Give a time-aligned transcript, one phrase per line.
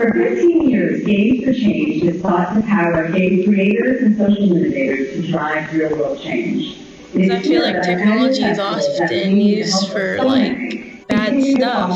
[0.00, 5.12] For 15 years, Games for Change has sought to power game creators and social innovators
[5.12, 6.78] to drive real-world change.
[7.14, 11.90] I feel like technology is often used for like bad stuff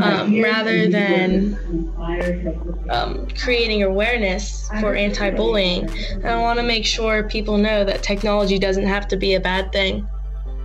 [0.00, 1.58] um, rather than
[2.88, 5.90] um, creating awareness for anti-bullying.
[5.90, 9.40] And I want to make sure people know that technology doesn't have to be a
[9.40, 10.08] bad thing.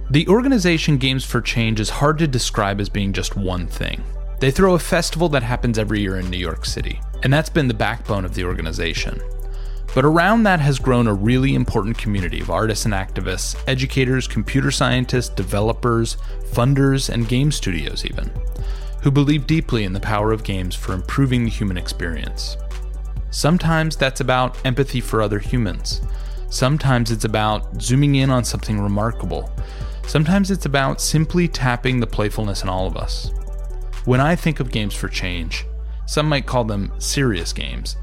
[0.09, 4.01] The organization Games for Change is hard to describe as being just one thing.
[4.39, 7.67] They throw a festival that happens every year in New York City, and that's been
[7.67, 9.21] the backbone of the organization.
[9.93, 14.69] But around that has grown a really important community of artists and activists, educators, computer
[14.69, 16.17] scientists, developers,
[16.51, 18.29] funders, and game studios, even,
[19.01, 22.57] who believe deeply in the power of games for improving the human experience.
[23.31, 26.01] Sometimes that's about empathy for other humans.
[26.49, 29.49] Sometimes it's about zooming in on something remarkable.
[30.07, 33.31] Sometimes it's about simply tapping the playfulness in all of us.
[34.05, 35.65] When I think of games for change,
[36.05, 37.97] some might call them serious games.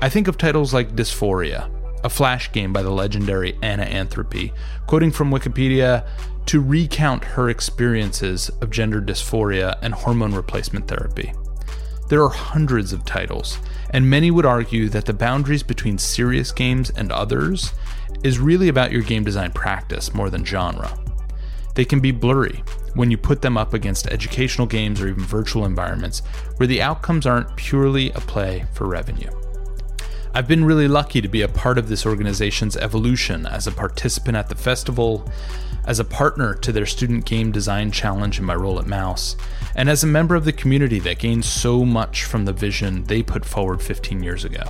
[0.00, 1.70] I think of titles like Dysphoria,
[2.02, 4.52] a flash game by the legendary Anna Anthropy,
[4.88, 6.06] quoting from Wikipedia
[6.46, 11.32] to recount her experiences of gender dysphoria and hormone replacement therapy.
[12.08, 13.58] There are hundreds of titles,
[13.90, 17.72] and many would argue that the boundaries between serious games and others
[18.24, 20.98] is really about your game design practice more than genre.
[21.74, 22.62] They can be blurry
[22.94, 26.20] when you put them up against educational games or even virtual environments
[26.56, 29.30] where the outcomes aren't purely a play for revenue.
[30.36, 34.36] I've been really lucky to be a part of this organization's evolution as a participant
[34.36, 35.30] at the festival,
[35.86, 39.36] as a partner to their Student Game Design Challenge in my role at Mouse,
[39.76, 43.22] and as a member of the community that gained so much from the vision they
[43.22, 44.64] put forward 15 years ago.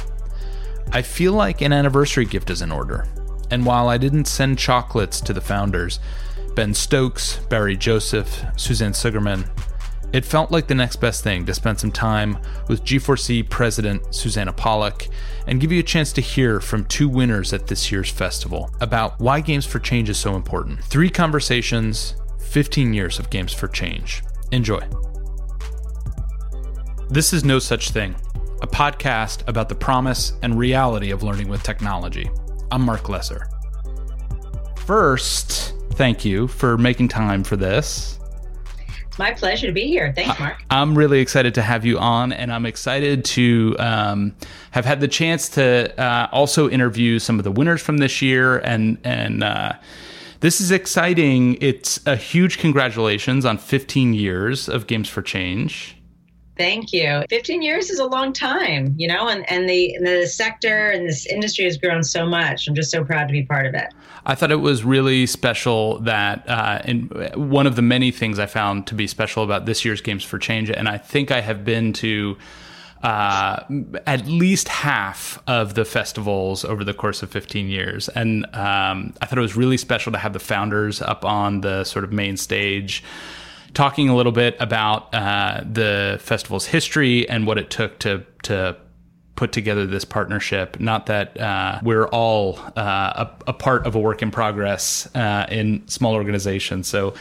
[0.92, 3.06] I feel like an anniversary gift is in order,
[3.50, 5.98] and while I didn't send chocolates to the founders,
[6.55, 9.48] Ben Stokes, Barry Joseph, Suzanne Seggerman.
[10.12, 12.38] It felt like the next best thing to spend some time
[12.69, 15.08] with G4C President Susanna Pollack
[15.48, 19.19] and give you a chance to hear from two winners at this year's festival about
[19.19, 20.84] why Games for Change is so important.
[20.84, 24.23] Three conversations, 15 years of Games for Change.
[24.52, 24.80] Enjoy.
[27.11, 28.14] This is No Such Thing,
[28.62, 32.30] a podcast about the promise and reality of learning with technology.
[32.70, 33.48] I'm Mark Lesser.
[34.86, 38.18] First, thank you for making time for this.
[39.06, 40.12] It's my pleasure to be here.
[40.12, 40.60] Thanks, Mark.
[40.70, 44.34] I'm really excited to have you on, and I'm excited to um,
[44.72, 48.58] have had the chance to uh, also interview some of the winners from this year.
[48.58, 49.74] And and uh,
[50.40, 51.58] this is exciting.
[51.60, 55.96] It's a huge congratulations on 15 years of Games for Change.
[56.56, 57.24] Thank you.
[57.30, 61.26] 15 years is a long time, you know, and, and the the sector and this
[61.26, 62.68] industry has grown so much.
[62.68, 63.94] I'm just so proud to be part of it.
[64.27, 68.46] I thought it was really special that, uh, and one of the many things I
[68.46, 71.64] found to be special about this year's Games for Change, and I think I have
[71.64, 72.36] been to
[73.02, 73.62] uh,
[74.07, 78.08] at least half of the festivals over the course of 15 years.
[78.08, 81.85] And um, I thought it was really special to have the founders up on the
[81.85, 83.05] sort of main stage
[83.74, 88.77] talking a little bit about uh, the festival's history and what it took to to
[89.36, 90.78] put together this partnership.
[90.78, 95.46] Not that uh, we're all uh, a, a, part of a work in progress uh,
[95.50, 96.86] in small organizations.
[96.86, 97.14] So,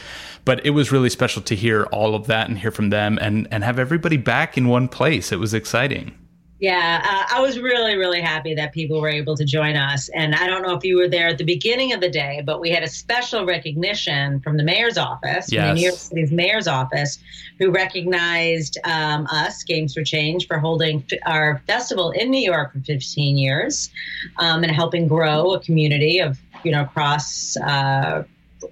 [0.44, 3.48] but it was really special to hear all of that and hear from them and
[3.50, 5.32] and have everybody back in one place.
[5.32, 6.14] It was exciting.
[6.60, 10.08] Yeah, uh, I was really, really happy that people were able to join us.
[10.10, 12.60] And I don't know if you were there at the beginning of the day, but
[12.60, 15.50] we had a special recognition from the mayor's office, yes.
[15.50, 17.18] from the New York City's mayor's office,
[17.58, 22.72] who recognized um, us, Games for Change, for holding f- our festival in New York
[22.72, 23.90] for 15 years
[24.38, 28.22] um, and helping grow a community of, you know, cross uh,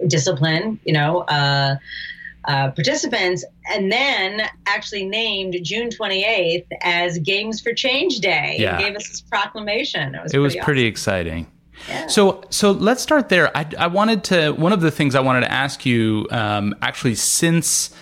[0.06, 1.76] discipline, you know, uh,
[2.47, 8.56] uh, participants, and then actually named June 28th as Games for Change Day.
[8.58, 8.76] Yeah.
[8.76, 10.14] And gave us this proclamation.
[10.14, 10.64] It was, it pretty, was awesome.
[10.64, 11.47] pretty exciting.
[11.88, 12.06] Yeah.
[12.06, 13.56] So, so let's start there.
[13.56, 14.52] I, I wanted to.
[14.52, 17.94] One of the things I wanted to ask you, um, actually, since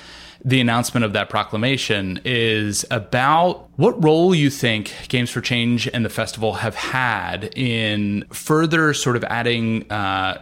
[0.44, 6.04] the announcement of that proclamation is about what role you think Games for Change and
[6.04, 9.90] the festival have had in further sort of adding.
[9.90, 10.40] Uh,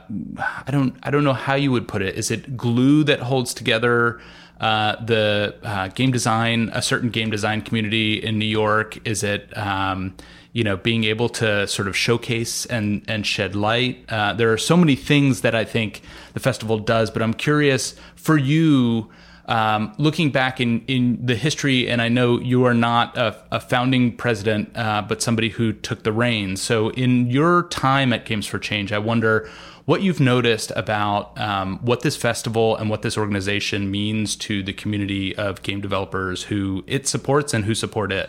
[0.67, 0.97] I don't.
[1.03, 2.17] I don't know how you would put it.
[2.17, 4.21] Is it glue that holds together?
[4.61, 8.99] Uh, the uh, game design, a certain game design community in New York?
[9.07, 10.17] Is it, um,
[10.53, 14.05] you know, being able to sort of showcase and and shed light?
[14.09, 16.03] Uh, there are so many things that I think
[16.35, 19.11] the festival does, but I'm curious for you
[19.49, 23.61] um, looking back in, in the history, and I know you are not a, a
[23.61, 26.61] founding president, uh, but somebody who took the reins.
[26.63, 29.49] So, in your time at Games for Change, I wonder
[29.87, 34.75] what you've noticed about um, what this festival and what this organization means to the
[34.75, 38.29] community of game developers who it supports and who support it.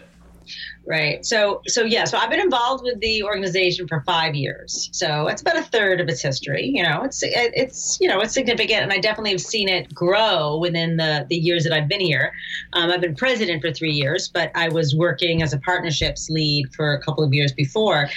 [0.89, 1.23] Right.
[1.23, 2.05] So, so yeah.
[2.05, 4.89] So I've been involved with the organization for five years.
[4.91, 6.65] So it's about a third of its history.
[6.65, 10.57] You know, it's it's you know it's significant, and I definitely have seen it grow
[10.57, 12.33] within the the years that I've been here.
[12.73, 16.73] Um, I've been president for three years, but I was working as a partnerships lead
[16.73, 18.09] for a couple of years before.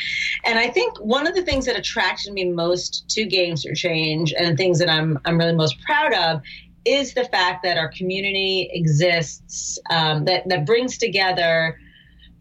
[0.46, 4.32] And I think one of the things that attracted me most to Games for Change,
[4.32, 6.40] and things that I'm I'm really most proud of,
[6.86, 11.76] is the fact that our community exists um, that that brings together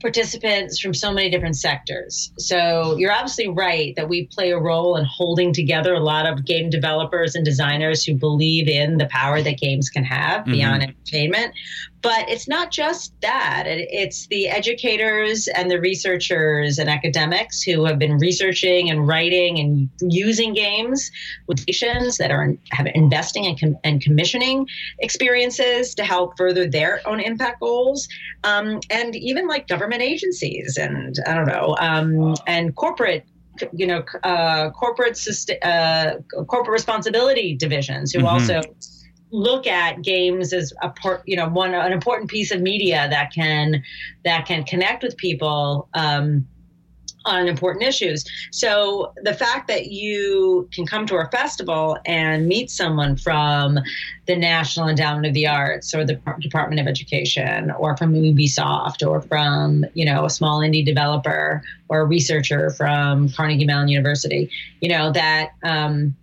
[0.02, 2.32] participants from so many different sectors.
[2.38, 6.46] So you're absolutely right that we play a role in holding together a lot of
[6.46, 10.52] game developers and designers who believe in the power that games can have mm-hmm.
[10.52, 11.54] beyond entertainment.
[12.02, 13.66] But it's not just that.
[13.68, 19.90] It's the educators and the researchers and academics who have been researching and writing and
[20.02, 21.12] using games
[21.48, 24.68] with nations that are have investing and, com- and commissioning
[25.00, 28.08] experiences to help further their own impact goals.
[28.44, 33.26] Um, and even like government agencies and I don't know, um, and corporate
[33.74, 35.20] you know, uh, corporate
[35.62, 36.14] uh,
[36.48, 38.28] corporate responsibility divisions who mm-hmm.
[38.28, 38.62] also
[39.32, 43.34] look at games as a part, you know, one an important piece of media that
[43.34, 43.84] can
[44.26, 46.46] that can connect with people um,
[47.26, 48.26] on important issues.
[48.52, 53.80] So the fact that you can come to our festival and meet someone from
[54.26, 59.22] the National Endowment of the Arts or the Department of Education or from Ubisoft or
[59.22, 64.50] from, you know, a small indie developer or a researcher from Carnegie Mellon University,
[64.80, 66.16] you know, that um,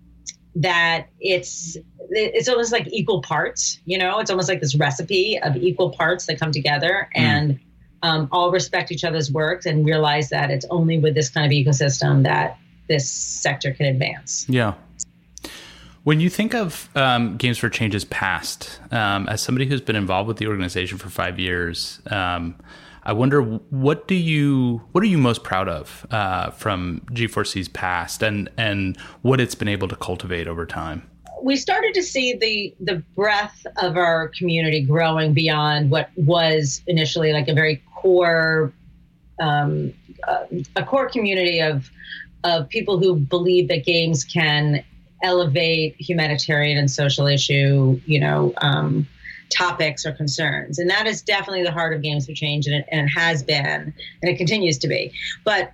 [0.56, 1.76] that it's
[2.10, 6.26] it's almost like equal parts you know it's almost like this recipe of equal parts
[6.26, 7.20] that come together mm.
[7.20, 7.60] and
[8.02, 11.52] um, all respect each other's work and realize that it's only with this kind of
[11.52, 12.56] ecosystem that
[12.88, 14.74] this sector can advance yeah
[16.04, 20.26] when you think of um, Games for Change's past, um, as somebody who's been involved
[20.26, 22.54] with the organization for five years, um,
[23.08, 28.22] I wonder what do you what are you most proud of uh, from G4C's past
[28.22, 31.08] and and what it's been able to cultivate over time.
[31.42, 37.32] We started to see the the breadth of our community growing beyond what was initially
[37.32, 38.72] like a very core
[39.40, 39.92] um,
[40.26, 40.44] uh,
[40.76, 41.90] a core community of
[42.44, 44.84] of people who believe that games can
[45.22, 49.06] elevate humanitarian and social issue, you know, um,
[49.50, 50.78] topics or concerns.
[50.78, 53.42] And that is definitely the heart of Games for Change, and it, and it has
[53.42, 53.92] been,
[54.22, 55.12] and it continues to be.
[55.44, 55.72] But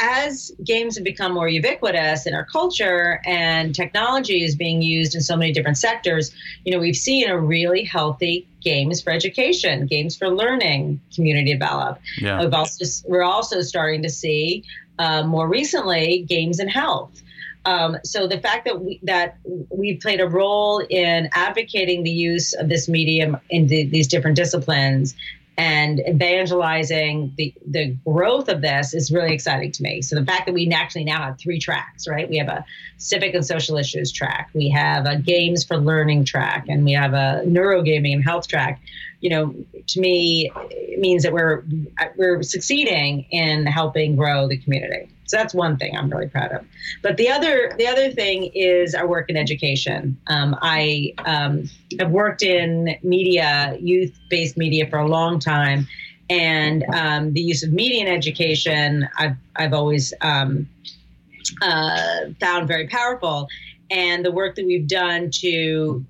[0.00, 5.20] as games have become more ubiquitous in our culture and technology is being used in
[5.20, 6.32] so many different sectors,
[6.64, 12.00] you know, we've seen a really healthy games for education, games for learning community develop.
[12.18, 12.40] Yeah.
[12.40, 14.64] We've also, we're also starting to see
[14.98, 17.22] uh, more recently games in health.
[17.66, 19.36] Um, so the fact that we that
[19.68, 24.36] we played a role in advocating the use of this medium in the, these different
[24.36, 25.14] disciplines
[25.60, 30.00] and evangelizing the the growth of this is really exciting to me.
[30.00, 32.26] So the fact that we actually now have three tracks, right?
[32.30, 32.64] We have a
[32.96, 37.12] civic and social issues track, we have a games for learning track, and we have
[37.12, 38.80] a neurogaming and health track.
[39.20, 39.54] You know,
[39.88, 41.62] to me, it means that we're
[42.16, 45.10] we're succeeding in helping grow the community.
[45.30, 46.66] So that's one thing I'm really proud of.
[47.02, 50.18] But the other the other thing is our work in education.
[50.26, 55.86] Um, I um, have worked in media, youth based media, for a long time,
[56.28, 60.68] and um, the use of media in education I've I've always um,
[61.62, 63.46] uh, found very powerful.
[63.88, 66.04] And the work that we've done to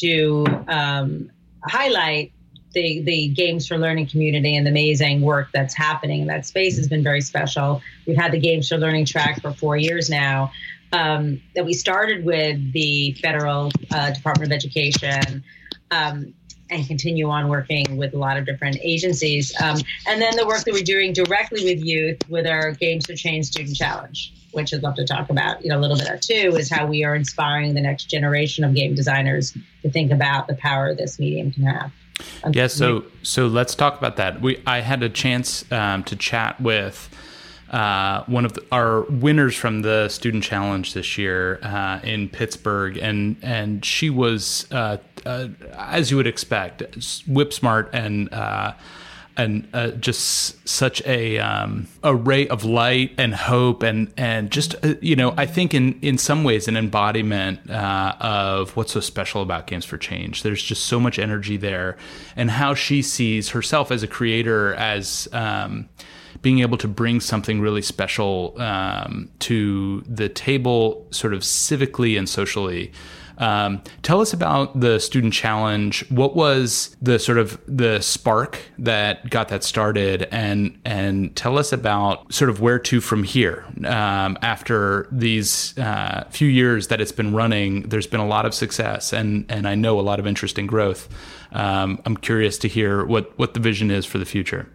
[0.00, 1.30] to um,
[1.62, 2.32] highlight
[2.72, 6.76] the the games for learning community and the amazing work that's happening in that space
[6.76, 7.82] has been very special.
[8.06, 10.52] We've had the games for learning track for four years now.
[10.92, 15.44] Um, that we started with the federal uh, Department of Education.
[15.92, 16.34] Um,
[16.70, 19.52] and continue on working with a lot of different agencies.
[19.60, 23.14] Um, and then the work that we're doing directly with youth with our Games for
[23.14, 26.56] Change Student Challenge, which I'd love to talk about you know, a little bit too,
[26.56, 30.54] is how we are inspiring the next generation of game designers to think about the
[30.54, 31.92] power this medium can have.
[32.50, 34.40] Yeah, so so let's talk about that.
[34.40, 37.08] We I had a chance um, to chat with
[37.70, 42.98] uh, one of the, our winners from the student challenge this year uh, in Pittsburgh,
[42.98, 46.82] and and she was uh, uh as you would expect,
[47.26, 48.72] whip smart and uh,
[49.40, 54.74] and uh, just such a um, a ray of light and hope and and just
[54.84, 59.00] uh, you know I think in in some ways an embodiment uh, of what's so
[59.00, 60.42] special about Games for Change.
[60.42, 61.96] There's just so much energy there,
[62.36, 65.28] and how she sees herself as a creator as.
[65.32, 65.88] Um,
[66.42, 72.26] being able to bring something really special um, to the table, sort of civically and
[72.26, 72.92] socially,
[73.40, 76.08] Um, tell us about the student challenge.
[76.10, 81.72] What was the sort of the spark that got that started, and and tell us
[81.72, 87.12] about sort of where to from here um, after these uh, few years that it's
[87.12, 87.82] been running.
[87.88, 91.08] There's been a lot of success, and and I know a lot of interesting growth.
[91.52, 94.68] Um, I'm curious to hear what what the vision is for the future.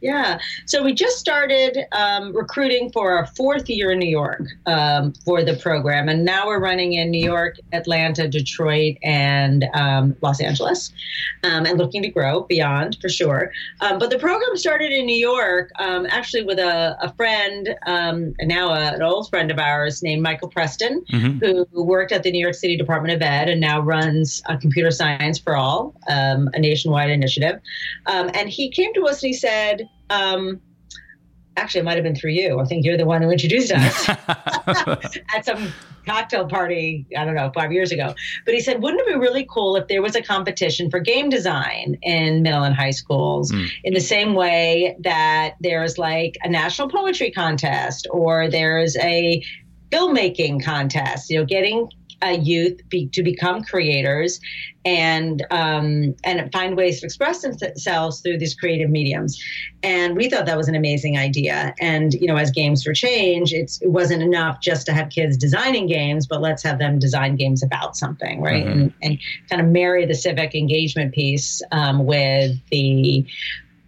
[0.00, 0.40] Yeah.
[0.66, 5.44] So we just started um, recruiting for our fourth year in New York um, for
[5.44, 6.08] the program.
[6.08, 10.92] And now we're running in New York, Atlanta, Detroit, and um, Los Angeles
[11.44, 13.52] um, and looking to grow beyond for sure.
[13.82, 18.34] Um, but the program started in New York um, actually with a, a friend, and
[18.42, 21.38] now a, an old friend of ours named Michael Preston, mm-hmm.
[21.38, 24.90] who worked at the New York City Department of Ed and now runs uh, Computer
[24.90, 27.60] Science for All, a nationwide initiative.
[28.06, 30.60] and he came to us and he said, um,
[31.56, 32.60] actually, it might have been through you.
[32.60, 35.72] I think you're the one who introduced us at some
[36.06, 38.14] cocktail party, I don't know, five years ago.
[38.44, 41.28] But he said, wouldn't it be really cool if there was a competition for game
[41.28, 43.68] design in middle and high schools mm.
[43.84, 49.42] in the same way that there's like a national poetry contest or there's a
[49.90, 51.88] filmmaking contest, you know, getting
[52.22, 54.40] a youth be, to become creators
[54.84, 59.42] and um, and find ways to express themselves through these creative mediums.
[59.82, 61.74] And we thought that was an amazing idea.
[61.80, 65.36] And you know, as Games for Change, it's it wasn't enough just to have kids
[65.36, 68.64] designing games, but let's have them design games about something, right?
[68.64, 68.80] Mm-hmm.
[68.80, 73.26] And, and kind of marry the civic engagement piece um, with the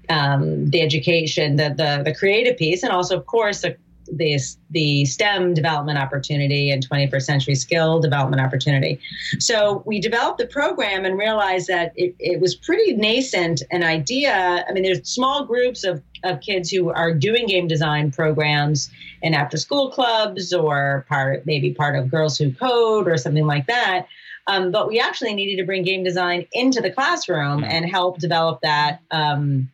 [0.08, 3.76] um, the education, the, the the creative piece, and also, of course, the
[4.16, 4.38] the,
[4.70, 9.00] the STEM development opportunity and 21st century skill development opportunity.
[9.38, 14.64] So we developed the program and realized that it, it was pretty nascent an idea.
[14.68, 18.90] I mean, there's small groups of, of kids who are doing game design programs
[19.22, 23.66] in after school clubs or part maybe part of Girls Who Code or something like
[23.66, 24.06] that.
[24.46, 28.60] Um, but we actually needed to bring game design into the classroom and help develop
[28.62, 29.70] that um,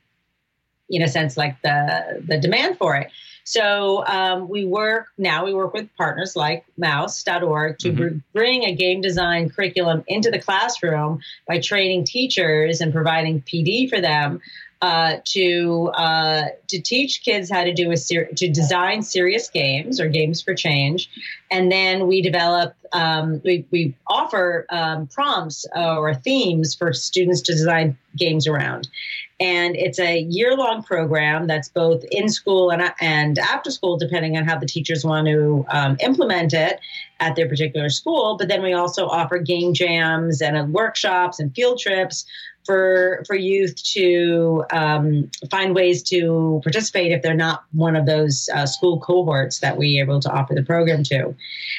[0.90, 3.10] in a sense like the the demand for it.
[3.48, 8.18] So um, we work now, we work with partners like mouse.org to mm-hmm.
[8.34, 14.02] bring a game design curriculum into the classroom by training teachers and providing PD for
[14.02, 14.42] them.
[14.80, 19.98] Uh, to uh, to teach kids how to do a ser- to design serious games
[19.98, 21.10] or games for change,
[21.50, 27.52] and then we develop um, we we offer um, prompts or themes for students to
[27.52, 28.88] design games around,
[29.40, 34.36] and it's a year long program that's both in school and, and after school, depending
[34.36, 36.80] on how the teachers want to um, implement it
[37.20, 38.36] at their particular school.
[38.36, 42.24] But then we also offer game jams and uh, workshops and field trips
[42.64, 48.48] for for youth to um, find ways to participate if they're not one of those
[48.54, 51.34] uh, school cohorts that we are able to offer the program to.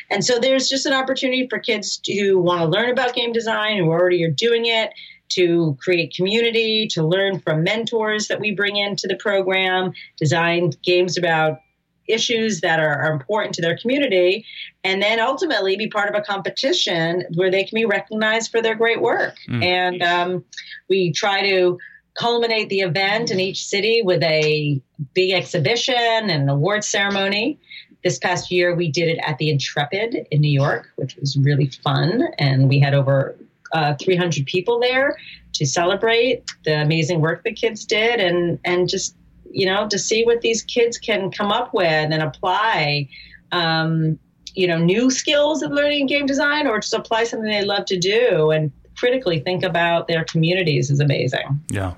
[0.10, 3.78] And so there's just an opportunity for kids who want to learn about game design
[3.78, 4.92] who already are doing it
[5.30, 11.18] to create community, to learn from mentors that we bring into the program, design games
[11.18, 11.60] about
[12.08, 14.44] issues that are, are, important to their community,
[14.84, 18.74] and then ultimately be part of a competition where they can be recognized for their
[18.74, 19.36] great work.
[19.48, 19.64] Mm.
[19.64, 20.46] And um,
[20.90, 21.78] we try to
[22.16, 24.82] culminate the event in each city with a
[25.14, 27.60] big exhibition and an award ceremony.
[28.04, 31.68] This past year, we did it at the Intrepid in New York, which was really
[31.68, 32.24] fun.
[32.38, 33.36] And we had over
[33.74, 35.18] uh, 300 people there
[35.54, 39.16] to celebrate the amazing work the kids did and and just
[39.52, 43.08] you know to see what these kids can come up with and apply
[43.52, 44.18] um,
[44.56, 47.98] you know new skills in learning game design or just apply something they love to
[47.98, 48.52] do.
[48.52, 51.62] And critically think about their communities is amazing.
[51.70, 51.94] Yeah.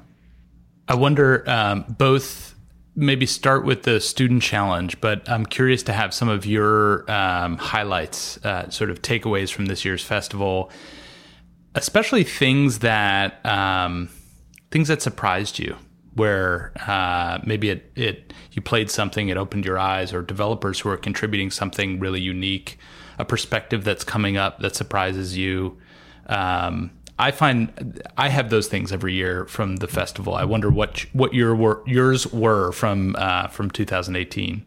[0.88, 2.51] I wonder um, both
[2.96, 7.58] maybe start with the student challenge but i'm curious to have some of your um,
[7.58, 10.70] highlights uh, sort of takeaways from this year's festival
[11.76, 14.10] especially things that um,
[14.72, 15.76] things that surprised you
[16.14, 20.90] where uh, maybe it, it you played something it opened your eyes or developers who
[20.90, 22.78] are contributing something really unique
[23.18, 25.78] a perspective that's coming up that surprises you
[26.28, 26.92] um,
[27.22, 30.34] I find I have those things every year from the festival.
[30.34, 34.66] I wonder what what your yours were from uh, from 2018.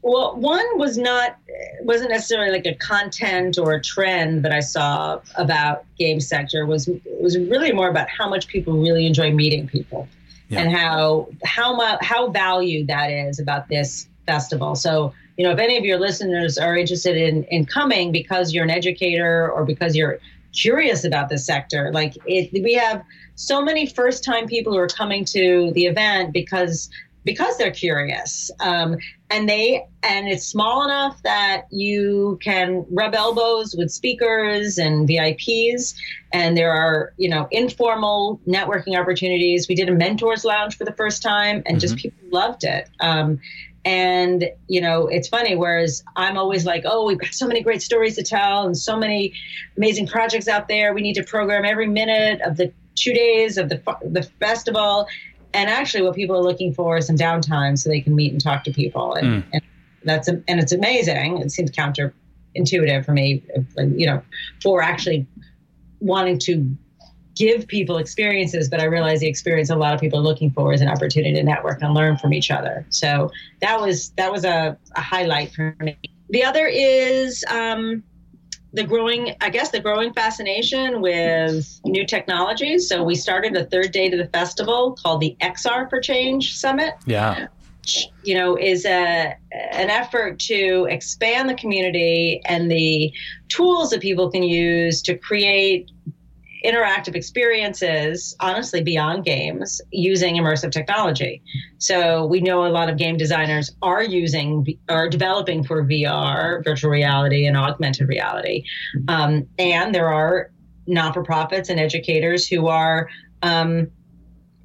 [0.00, 1.36] Well, one was not
[1.82, 6.64] wasn't necessarily like a content or a trend that I saw about game sector.
[6.64, 6.88] was
[7.20, 10.08] was really more about how much people really enjoy meeting people,
[10.48, 10.60] yeah.
[10.60, 14.74] and how how much how valued that is about this festival.
[14.76, 18.64] So you know, if any of your listeners are interested in in coming because you're
[18.64, 20.20] an educator or because you're
[20.52, 23.02] curious about this sector, like it, we have
[23.34, 26.88] so many first time people who are coming to the event because
[27.24, 28.50] because they're curious.
[28.60, 28.96] Um,
[29.30, 35.94] and they and it's small enough that you can rub elbows with speakers and VIPs.
[36.32, 39.68] And there are you know informal networking opportunities.
[39.68, 41.78] We did a mentors lounge for the first time, and mm-hmm.
[41.78, 42.90] just people loved it.
[43.00, 43.40] Um,
[43.84, 47.82] and you know it's funny whereas i'm always like oh we've got so many great
[47.82, 49.34] stories to tell and so many
[49.76, 50.94] amazing projects out there.
[50.94, 55.06] We need to program every minute of the two days of the the festival.
[55.54, 58.42] And actually what people are looking for is some downtime so they can meet and
[58.42, 59.14] talk to people.
[59.14, 59.48] And, mm.
[59.52, 59.62] and
[60.04, 61.38] that's and it's amazing.
[61.38, 63.42] It seems counterintuitive for me
[63.76, 64.22] you know
[64.62, 65.26] for actually
[66.00, 66.76] wanting to
[67.34, 70.72] give people experiences but i realize the experience a lot of people are looking for
[70.72, 74.44] is an opportunity to network and learn from each other so that was that was
[74.44, 75.96] a, a highlight for me
[76.30, 78.02] the other is um,
[78.72, 82.88] the growing, I guess, the growing fascination with new technologies.
[82.88, 86.94] So we started a third day to the festival called the XR for Change Summit.
[87.04, 87.48] Yeah.
[88.22, 93.12] You know, is a an effort to expand the community and the
[93.48, 95.90] tools that people can use to create
[96.64, 101.42] interactive experiences, honestly, beyond games, using immersive technology.
[101.78, 106.90] So we know a lot of game designers are using, are developing for VR, virtual
[106.90, 108.64] reality, and augmented reality.
[109.08, 110.50] Um, and there are
[110.86, 113.08] not for profits and educators who are
[113.42, 113.88] um,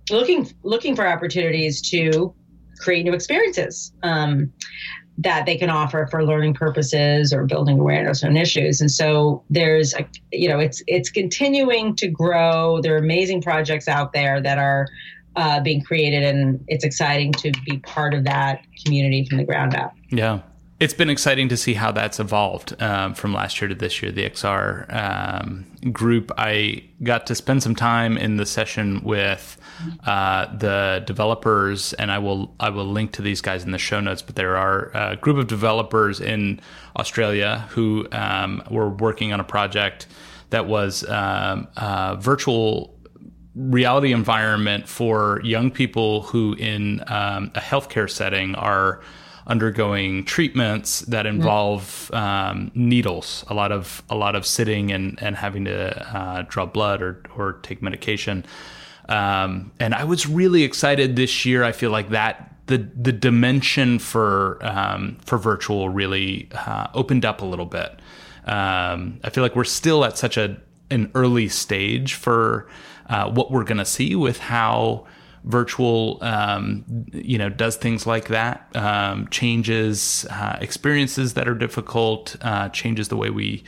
[0.10, 2.34] looking looking for opportunities to
[2.80, 3.94] create new experiences.
[4.04, 4.54] Um,
[5.20, 8.82] that they can offer for learning purposes or building awareness on issues.
[8.82, 12.82] And so there's a, you know, it's it's continuing to grow.
[12.82, 14.88] There are amazing projects out there that are
[15.36, 19.76] uh, being created, and it's exciting to be part of that community from the ground
[19.76, 19.96] up.
[20.10, 20.42] Yeah.
[20.80, 24.12] It's been exciting to see how that's evolved um, from last year to this year.
[24.12, 29.57] The XR um, group, I got to spend some time in the session with
[30.06, 34.00] uh, the developers, and I will I will link to these guys in the show
[34.00, 34.22] notes.
[34.22, 36.60] But there are a group of developers in
[36.96, 40.08] Australia who um, were working on a project
[40.50, 41.68] that was um,
[42.20, 42.98] virtual
[43.58, 49.02] reality environment for young people who, in um, a healthcare setting, are
[49.48, 55.36] undergoing treatments that involve um, needles, a lot of a lot of sitting and, and
[55.36, 58.46] having to uh, draw blood or or take medication.
[59.08, 61.64] Um, and I was really excited this year.
[61.64, 67.42] I feel like that the the dimension for um, for virtual really uh, opened up
[67.42, 68.00] a little bit.
[68.46, 70.58] Um, I feel like we're still at such a
[70.90, 72.68] an early stage for
[73.10, 75.06] uh, what we're going to see with how
[75.44, 82.36] virtual um, you know does things like that um, changes uh, experiences that are difficult
[82.42, 83.64] uh, changes the way we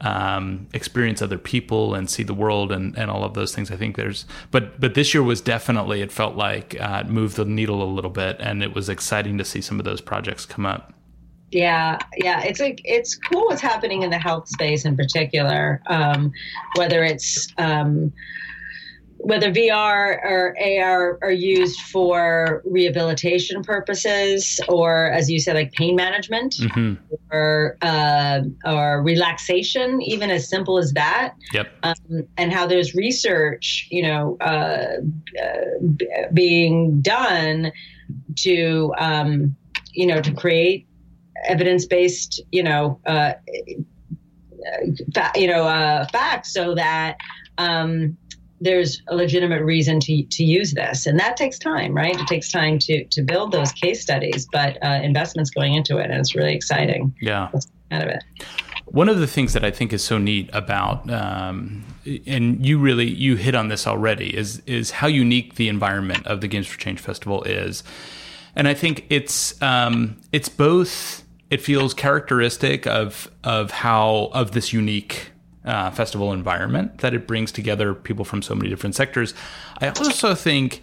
[0.00, 3.76] um, experience other people and see the world and, and all of those things i
[3.76, 7.44] think there's but but this year was definitely it felt like uh, it moved the
[7.44, 10.64] needle a little bit and it was exciting to see some of those projects come
[10.64, 10.92] up
[11.50, 15.82] yeah, yeah, it's like it's cool what's happening in the health space in particular.
[15.86, 16.30] Um,
[16.76, 18.12] whether it's um,
[19.18, 25.96] whether VR or AR are used for rehabilitation purposes, or as you said, like pain
[25.96, 26.94] management, mm-hmm.
[27.32, 31.34] or uh, or relaxation, even as simple as that.
[31.52, 31.68] Yep.
[31.82, 34.98] Um, and how there's research, you know, uh,
[35.42, 37.72] uh, being done
[38.36, 39.56] to, um,
[39.92, 40.86] you know, to create
[41.44, 43.32] evidence-based, you know, uh,
[45.12, 47.16] fa- you know, uh, facts, so that.
[47.58, 48.16] Um,
[48.60, 51.06] there's a legitimate reason to, to use this.
[51.06, 52.18] And that takes time right?
[52.18, 56.10] It takes time to to build those case studies but uh, investments going into it
[56.10, 57.14] and it's really exciting.
[57.20, 57.50] Yeah.
[57.90, 58.24] Out of it.
[58.90, 61.84] One of the things that I think is so neat about, um,
[62.26, 66.40] and you really you hit on this already, is is how unique the environment of
[66.40, 67.84] the Games for Change Festival is,
[68.56, 71.24] and I think it's um, it's both.
[71.50, 75.32] It feels characteristic of of how of this unique
[75.68, 79.34] uh, festival environment that it brings together people from so many different sectors.
[79.80, 80.82] I also think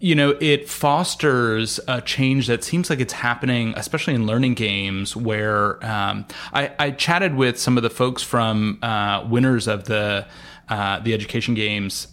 [0.00, 5.14] you know it fosters a change that seems like it's happening especially in learning games
[5.14, 10.26] where um, I, I, chatted with some of the folks from uh, winners of the
[10.68, 12.08] uh, the education games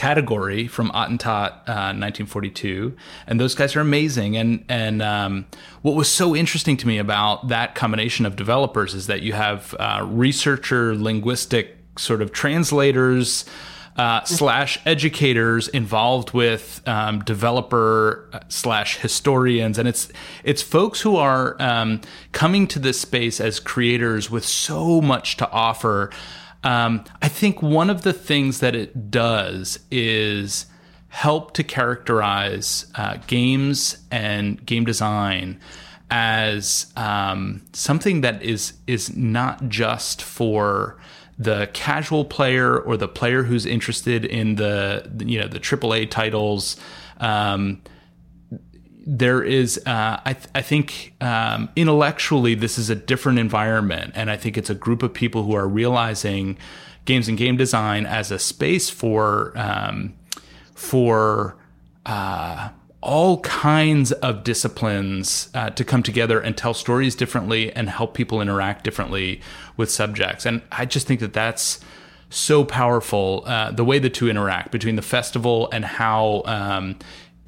[0.00, 4.34] category from Attentat uh, 1942, and those guys are amazing.
[4.34, 5.44] And and um,
[5.82, 9.74] what was so interesting to me about that combination of developers is that you have
[9.78, 13.44] uh, researcher, linguistic sort of translators.
[13.96, 20.10] Uh, slash educators involved with um, developer uh, slash historians, and it's
[20.42, 22.00] it's folks who are um,
[22.32, 26.08] coming to this space as creators with so much to offer
[26.62, 30.66] um, I think one of the things that it does is
[31.08, 35.58] help to characterize uh, games and game design
[36.10, 40.98] as um, something that is is not just for
[41.38, 46.76] the casual player or the player who's interested in the you know the AAA titles.
[47.18, 47.82] Um,
[49.06, 54.30] there is, uh, I, th- I, think, um, intellectually, this is a different environment, and
[54.30, 56.58] I think it's a group of people who are realizing
[57.04, 60.14] games and game design as a space for um,
[60.74, 61.56] for
[62.06, 62.70] uh,
[63.02, 68.40] all kinds of disciplines uh, to come together and tell stories differently and help people
[68.40, 69.40] interact differently
[69.76, 70.44] with subjects.
[70.44, 71.80] And I just think that that's
[72.28, 76.98] so powerful uh, the way the two interact between the festival and how um,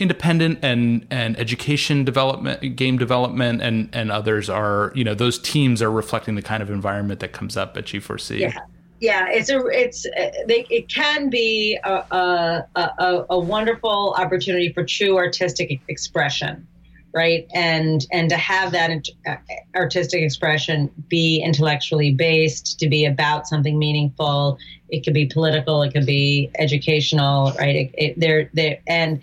[0.03, 5.81] independent and and education development game development and and others are you know those teams
[5.81, 8.59] are reflecting the kind of environment that comes up at g4c yeah.
[9.01, 10.03] Yeah it's a it's
[10.47, 16.67] they, it can be a, a, a, a wonderful opportunity for true artistic expression
[17.15, 17.47] right?
[17.55, 18.91] And and to have that
[19.27, 19.37] uh,
[19.77, 25.93] artistic expression be intellectually based to be about something meaningful it could be political it
[25.93, 27.77] could be educational right?
[27.77, 29.23] It, it, there there and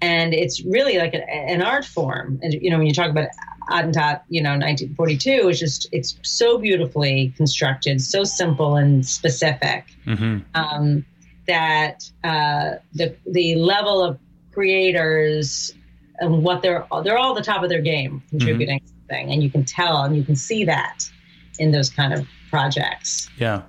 [0.00, 2.38] and it's really like a, an art form.
[2.42, 3.28] And you know, when you talk about
[3.70, 10.38] Attentat, you know, 1942, it's just it's so beautifully constructed, so simple and specific mm-hmm.
[10.54, 11.04] um,
[11.46, 14.18] that uh, the the level of
[14.52, 15.72] creators
[16.20, 18.98] and what they're they're all the top of their game contributing mm-hmm.
[19.08, 21.10] something, and you can tell and you can see that
[21.58, 23.28] in those kind of projects.
[23.38, 23.62] Yeah.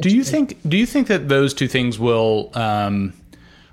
[0.00, 3.12] Do you think do you think that those two things will um,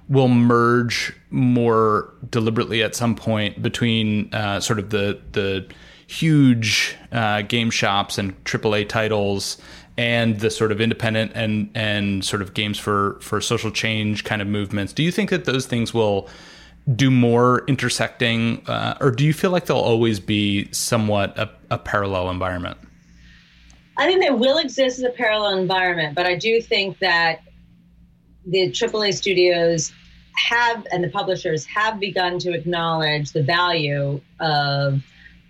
[0.10, 5.66] will merge more deliberately at some point between uh, sort of the the
[6.08, 9.62] huge uh, game shops and AAA titles
[9.96, 14.42] and the sort of independent and and sort of games for for social change kind
[14.42, 14.92] of movements.
[14.92, 16.28] Do you think that those things will
[16.96, 21.78] do more intersecting, uh, or do you feel like they'll always be somewhat a, a
[21.78, 22.78] parallel environment?
[23.98, 27.42] I think they will exist as a parallel environment, but I do think that
[28.46, 29.92] the AAA studios
[30.36, 35.02] have and the publishers have begun to acknowledge the value of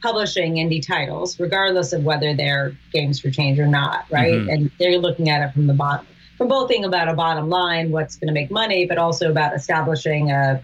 [0.02, 4.34] publishing indie titles, regardless of whether they're games for change or not, right?
[4.34, 4.49] Mm-hmm.
[4.49, 7.91] And they're looking at it from the bottom, from both thing about a bottom line,
[7.91, 10.63] what's going to make money, but also about establishing a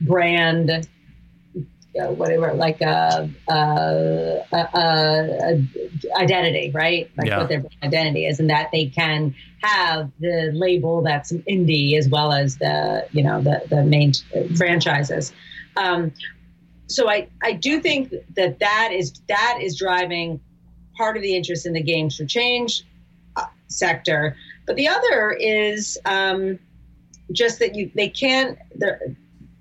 [0.00, 0.88] brand
[2.06, 5.68] whatever, like a, a, a, a,
[6.16, 7.10] identity, right?
[7.16, 7.38] Like yeah.
[7.38, 12.32] what their identity is, and that they can have the label that's indie as well
[12.32, 14.12] as the you know the the main
[14.56, 15.32] franchises.
[15.76, 16.12] Um,
[16.86, 20.40] so I I do think that that is that is driving
[20.96, 22.84] part of the interest in the games for change
[23.36, 26.58] uh, sector, but the other is um,
[27.32, 28.58] just that you they can't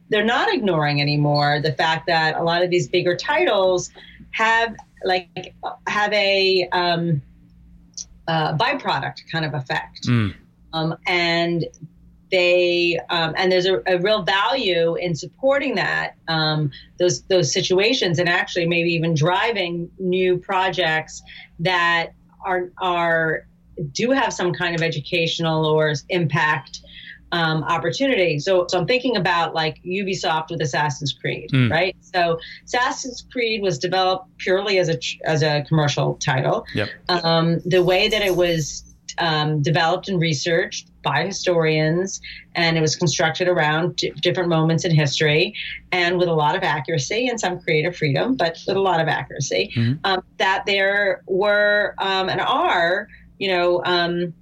[0.10, 3.92] they're not ignoring anymore the fact that a lot of these bigger titles
[4.32, 5.54] have like
[5.88, 7.22] have a um,
[8.28, 10.34] uh, byproduct kind of effect, mm.
[10.74, 11.66] um, and
[12.32, 18.20] they um, and there's a, a, real value in supporting that um, those those situations
[18.20, 21.22] and actually maybe even driving new projects
[21.60, 22.14] that
[22.46, 23.48] are are
[23.92, 26.82] do have some kind of educational or impact
[27.32, 28.40] um, opportunity.
[28.40, 31.70] So, so I'm thinking about like Ubisoft with Assassin's Creed, mm.
[31.70, 31.96] right?
[32.02, 36.66] So Assassin's Creed was developed purely as a as a commercial title.
[36.74, 36.90] Yep.
[37.10, 38.84] Um, the way that it was
[39.20, 42.22] um, developed and researched by historians,
[42.56, 45.54] and it was constructed around d- different moments in history,
[45.92, 49.08] and with a lot of accuracy and some creative freedom, but with a lot of
[49.08, 49.72] accuracy.
[49.76, 49.94] Mm-hmm.
[50.04, 54.34] Um, that there were um, and are, you know um,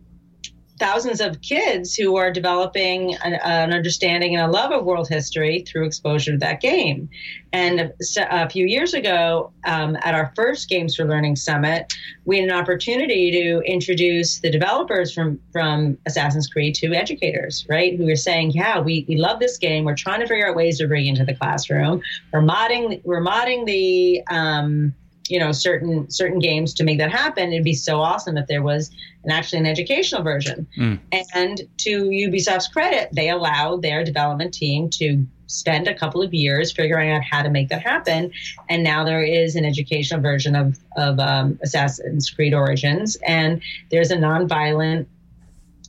[0.78, 5.64] thousands of kids who are developing an, an, understanding and a love of world history
[5.68, 7.10] through exposure to that game.
[7.54, 11.94] And a few years ago, um, at our first Games for Learning Summit,
[12.26, 17.96] we had an opportunity to introduce the developers from, from Assassin's Creed to educators, right?
[17.96, 19.86] Who were saying, yeah, we, we love this game.
[19.86, 22.02] We're trying to figure out ways to bring it into the classroom.
[22.34, 24.94] We're modding, we're modding the, um,
[25.28, 28.62] you know certain certain games to make that happen it'd be so awesome if there
[28.62, 28.92] was
[29.24, 30.68] an actually an educational version.
[30.78, 31.00] Mm.
[31.34, 36.72] and to ubisoft's credit they allowed their development team to spend a couple of years
[36.72, 38.32] figuring out how to make that happen.
[38.70, 43.18] And now there is an educational version of of um, assassin's creed origins.
[43.28, 43.62] And
[43.92, 45.08] there's a nonviolent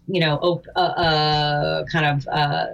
[0.08, 2.66] you know op- uh, uh, kind of uh,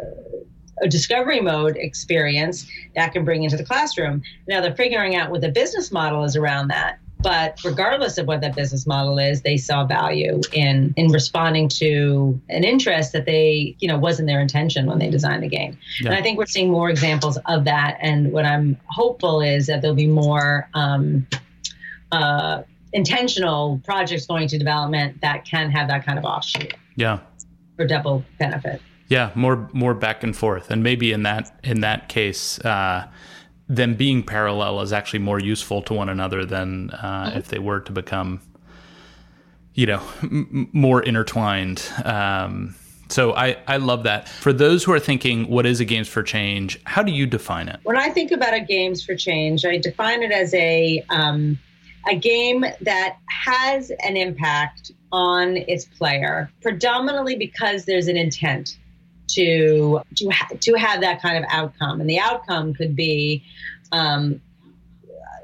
[0.80, 4.22] a discovery mode experience that can bring into the classroom.
[4.48, 6.98] Now they're figuring out what the business model is around that.
[7.22, 12.40] but regardless of what that business model is, they saw value in in responding to
[12.48, 15.78] an interest that they, you know, wasn't their intention when they designed the game.
[16.00, 16.10] Yeah.
[16.10, 17.98] And I think we're seeing more examples of that.
[18.00, 21.26] And what I'm hopeful is that there'll be more um,
[22.10, 26.74] uh, intentional projects going to development that can have that kind of offshoot.
[26.96, 27.20] Yeah.
[27.76, 28.82] For double benefit.
[29.12, 33.06] Yeah, more more back and forth, and maybe in that in that case, uh,
[33.68, 37.38] them being parallel is actually more useful to one another than uh, mm-hmm.
[37.38, 38.40] if they were to become,
[39.74, 41.86] you know, m- more intertwined.
[42.06, 42.74] Um,
[43.10, 44.30] so I, I love that.
[44.30, 46.80] For those who are thinking, what is a Games for Change?
[46.84, 47.80] How do you define it?
[47.82, 51.58] When I think about a Games for Change, I define it as a um,
[52.08, 58.78] a game that has an impact on its player, predominantly because there's an intent
[59.34, 63.42] to to to have that kind of outcome, and the outcome could be
[63.92, 64.40] um,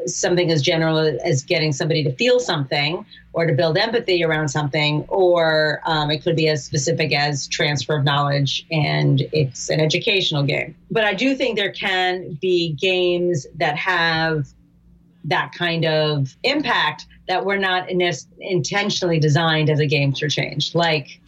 [0.07, 5.05] something as general as getting somebody to feel something or to build empathy around something,
[5.09, 10.43] or um, it could be as specific as transfer of knowledge and it's an educational
[10.43, 10.75] game.
[10.91, 14.49] But I do think there can be games that have
[15.25, 18.01] that kind of impact that were not in
[18.41, 21.21] intentionally designed as a game for change, like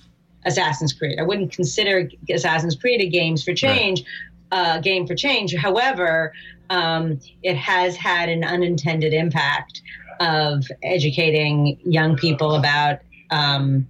[0.44, 1.18] Assassin's Creed.
[1.18, 4.04] I wouldn't consider Assassin's Creed a games for change,
[4.52, 4.76] right.
[4.76, 5.54] uh, game for change.
[5.54, 6.32] However,
[6.70, 9.82] um, it has had an unintended impact
[10.20, 13.00] of educating young people about
[13.30, 13.86] um,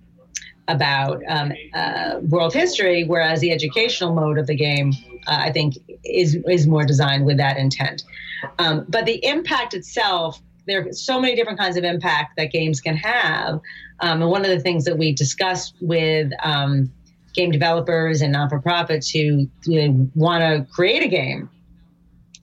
[0.68, 4.92] about um, uh, world history, whereas the educational mode of the game,
[5.26, 8.04] uh, I think, is is more designed with that intent.
[8.58, 12.80] Um, but the impact itself, there are so many different kinds of impact that games
[12.80, 13.60] can have.
[14.00, 16.92] Um, and one of the things that we discussed with um,
[17.34, 21.50] game developers and non for profits who you know, want to create a game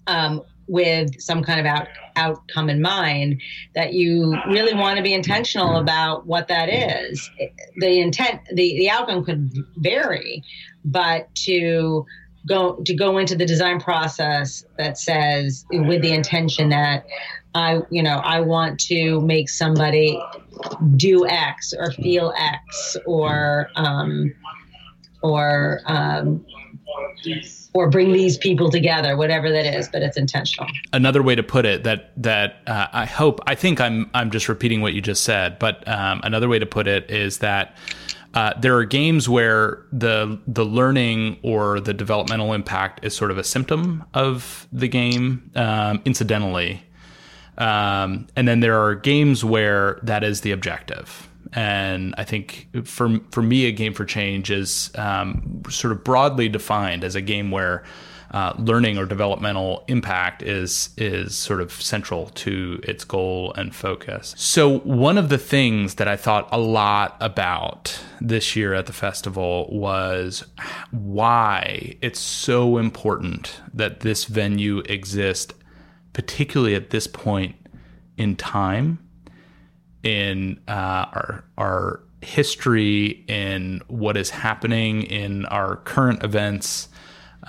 [0.08, 3.42] um, with some kind of out, outcome in mind,
[3.76, 7.30] that you really want to be intentional about what that is.
[7.78, 10.44] The intent, the, the outcome could vary,
[10.86, 12.06] but to
[12.48, 17.06] go to go into the design process that says with the intention that
[17.54, 20.22] I, you know, I want to make somebody
[20.96, 24.34] do X or feel X or um,
[25.22, 26.46] or um,
[27.74, 30.68] or bring these people together, whatever that is, but it's intentional.
[30.94, 34.50] Another way to put it that that uh, I hope I think I'm I'm just
[34.50, 37.78] repeating what you just said, but um, another way to put it is that
[38.34, 43.38] uh, there are games where the the learning or the developmental impact is sort of
[43.38, 46.84] a symptom of the game, um, incidentally,
[47.58, 51.28] um, and then there are games where that is the objective.
[51.54, 56.50] And I think for for me, a game for change is um, sort of broadly
[56.50, 57.84] defined as a game where
[58.32, 64.34] uh, learning or developmental impact is is sort of central to its goal and focus.
[64.38, 68.94] So one of the things that I thought a lot about this year at the
[68.94, 70.44] festival was
[70.92, 75.54] why it's so important that this venue exist,
[76.14, 77.56] particularly at this point
[78.18, 79.00] in time
[80.04, 86.90] in uh, our our history in what is happening in our current events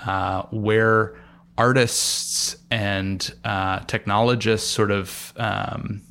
[0.05, 1.19] uh, where
[1.57, 6.01] artists and uh, technologists sort of um,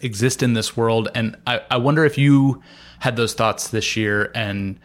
[0.00, 1.08] exist in this world.
[1.14, 2.62] And I, I, wonder if you
[2.98, 4.78] had those thoughts this year and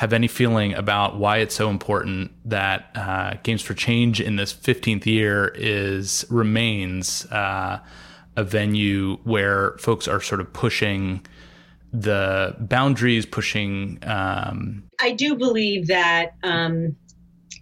[0.00, 4.50] have any feeling about why it's so important that uh, Games for Change in this
[4.50, 7.78] 15th year is remains uh,
[8.34, 11.20] a venue where folks are sort of pushing
[11.92, 13.98] the boundaries, pushing.
[14.04, 16.96] Um, I do believe that um,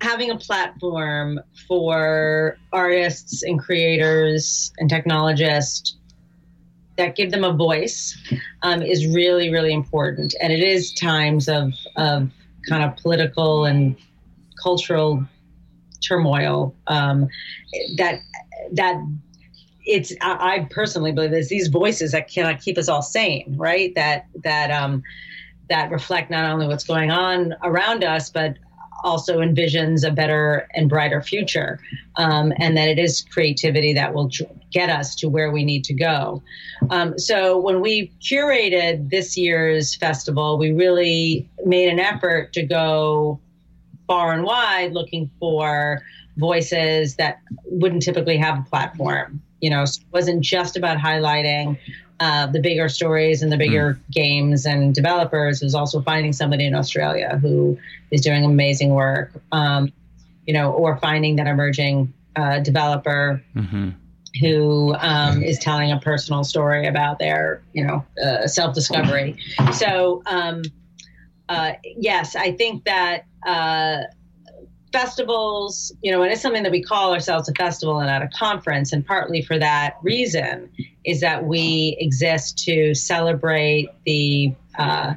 [0.01, 5.98] having a platform for artists and creators and technologists
[6.99, 8.19] that give them a voice
[8.63, 10.35] um, is really really important.
[10.43, 12.31] And it is times of of
[12.69, 13.97] kind of political and
[14.63, 15.25] cultural
[16.07, 17.29] turmoil um,
[17.97, 18.21] that
[18.73, 19.03] that
[19.87, 23.95] it's I, I personally believe it's these voices that cannot keep us all sane right?
[23.95, 25.03] That that um
[25.71, 28.57] that reflect not only what's going on around us but
[29.05, 31.81] also envisions a better and brighter future,
[32.17, 34.31] um, and that it is creativity that will
[34.73, 36.43] get us to where we need to go.
[36.91, 43.41] Um, so when we curated this year's festival, we really made an effort to go
[44.07, 46.03] far and wide looking for
[46.37, 49.43] voices that wouldn't typically have a platform.
[49.61, 51.79] You know, it wasn't just about highlighting
[52.21, 54.13] uh, the bigger stories and the bigger mm.
[54.13, 57.79] games and developers is also finding somebody in Australia who
[58.11, 59.93] is doing amazing work, um,
[60.47, 63.43] you know, or finding that emerging uh, developer.
[63.55, 63.91] Mm-hmm.
[64.41, 69.37] who um, is telling a personal story about their, you know, uh, self discovery.
[69.73, 70.63] So, um,
[71.49, 74.03] uh, yes, I think that uh,
[74.93, 78.29] festivals, you know, and it's something that we call ourselves a festival and not a
[78.29, 78.93] conference.
[78.93, 80.71] And partly for that reason
[81.05, 85.15] is that we exist to celebrate the uh,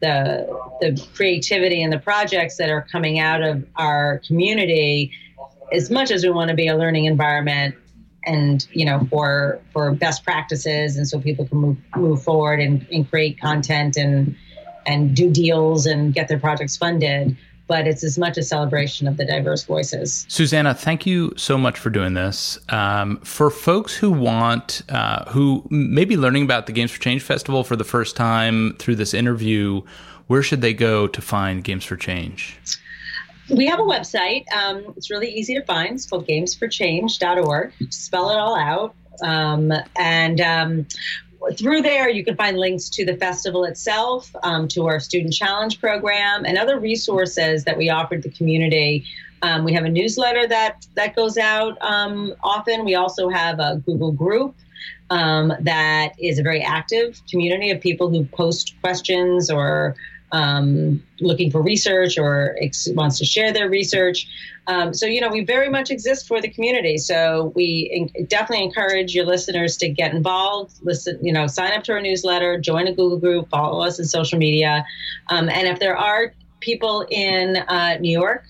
[0.00, 0.46] the
[0.80, 5.12] the creativity and the projects that are coming out of our community.
[5.72, 7.74] As much as we want to be a learning environment
[8.24, 12.86] and you know for for best practices and so people can move move forward and,
[12.92, 14.36] and create content and
[14.84, 19.16] and do deals and get their projects funded but it's as much a celebration of
[19.16, 20.26] the diverse voices.
[20.28, 22.58] Susanna, thank you so much for doing this.
[22.68, 27.22] Um, for folks who want, uh, who may be learning about the Games for Change
[27.22, 29.82] Festival for the first time through this interview,
[30.26, 32.58] where should they go to find Games for Change?
[33.48, 34.44] We have a website.
[34.52, 35.94] Um, it's really easy to find.
[35.94, 37.72] It's called gamesforchange.org.
[37.90, 38.94] Spell it all out.
[39.22, 40.86] Um, and um,
[41.50, 45.80] through there, you can find links to the festival itself, um, to our student challenge
[45.80, 49.04] program, and other resources that we offer the community.
[49.42, 52.84] Um, we have a newsletter that that goes out um, often.
[52.84, 54.54] We also have a Google group
[55.10, 59.94] um, that is a very active community of people who post questions or
[60.32, 64.26] um, looking for research or ex- wants to share their research.
[64.66, 66.98] Um, so, you know, we very much exist for the community.
[66.98, 71.84] So we in- definitely encourage your listeners to get involved, listen, you know, sign up
[71.84, 74.84] to our newsletter, join a Google group, follow us in social media.
[75.28, 78.44] Um, and if there are people in uh, New York,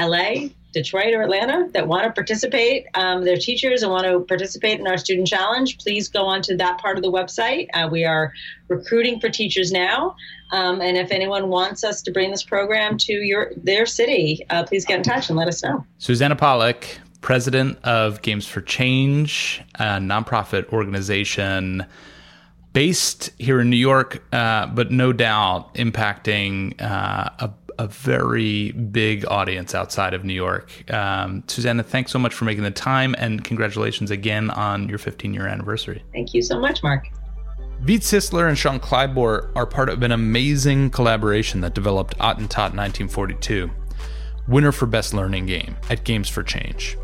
[0.00, 4.80] LA, Detroit or Atlanta that want to participate, um, their teachers and want to participate
[4.80, 7.68] in our student challenge, please go onto that part of the website.
[7.74, 8.32] Uh, we are
[8.68, 10.16] recruiting for teachers now.
[10.50, 14.64] Um, and if anyone wants us to bring this program to your their city, uh,
[14.64, 15.84] please get in touch and let us know.
[15.98, 21.86] Susanna Pollack, president of Games for Change, a nonprofit organization
[22.72, 29.24] based here in New York, uh, but no doubt impacting uh, a a very big
[29.26, 30.90] audience outside of New York.
[30.92, 35.34] Um, Susanna, thanks so much for making the time and congratulations again on your 15
[35.34, 36.02] year anniversary.
[36.12, 37.08] Thank you so much, Mark.
[37.84, 43.68] Vít Sisler and Sean Klybor are part of an amazing collaboration that developed Attentat 1942,
[44.46, 46.96] winner for Best Learning Game at Games for Change.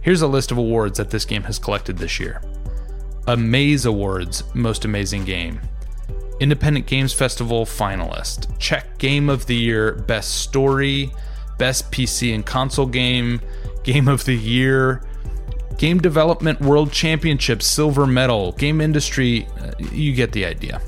[0.00, 2.40] Here's a list of awards that this game has collected this year.
[3.26, 5.60] Amaze Awards Most Amazing Game,
[6.40, 11.12] Independent Games Festival finalist, Czech Game of the Year Best Story,
[11.58, 13.40] Best PC and Console Game,
[13.84, 15.02] Game of the Year,
[15.78, 20.80] Game Development World Championship Silver Medal, Game Industry, uh, you get the idea.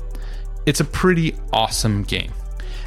[0.65, 2.31] It's a pretty awesome game.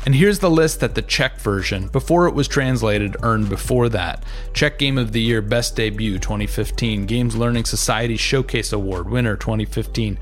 [0.06, 4.24] And here's the list that the Czech version, before it was translated, earned before that.
[4.54, 10.18] Czech Game of the Year Best Debut 2015, Games Learning Society Showcase Award winner 2015.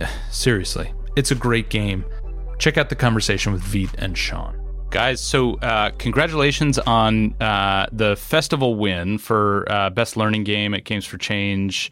[0.30, 2.04] Seriously, it's a great game.
[2.58, 4.60] Check out the conversation with Vít and Sean.
[4.90, 10.84] Guys, so uh, congratulations on uh, the festival win for uh, Best Learning Game at
[10.84, 11.90] Games for Change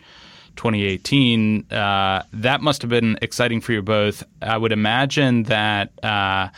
[0.57, 1.67] 2018.
[1.73, 4.23] Uh, that must have been exciting for you both.
[4.41, 6.49] I would imagine that uh,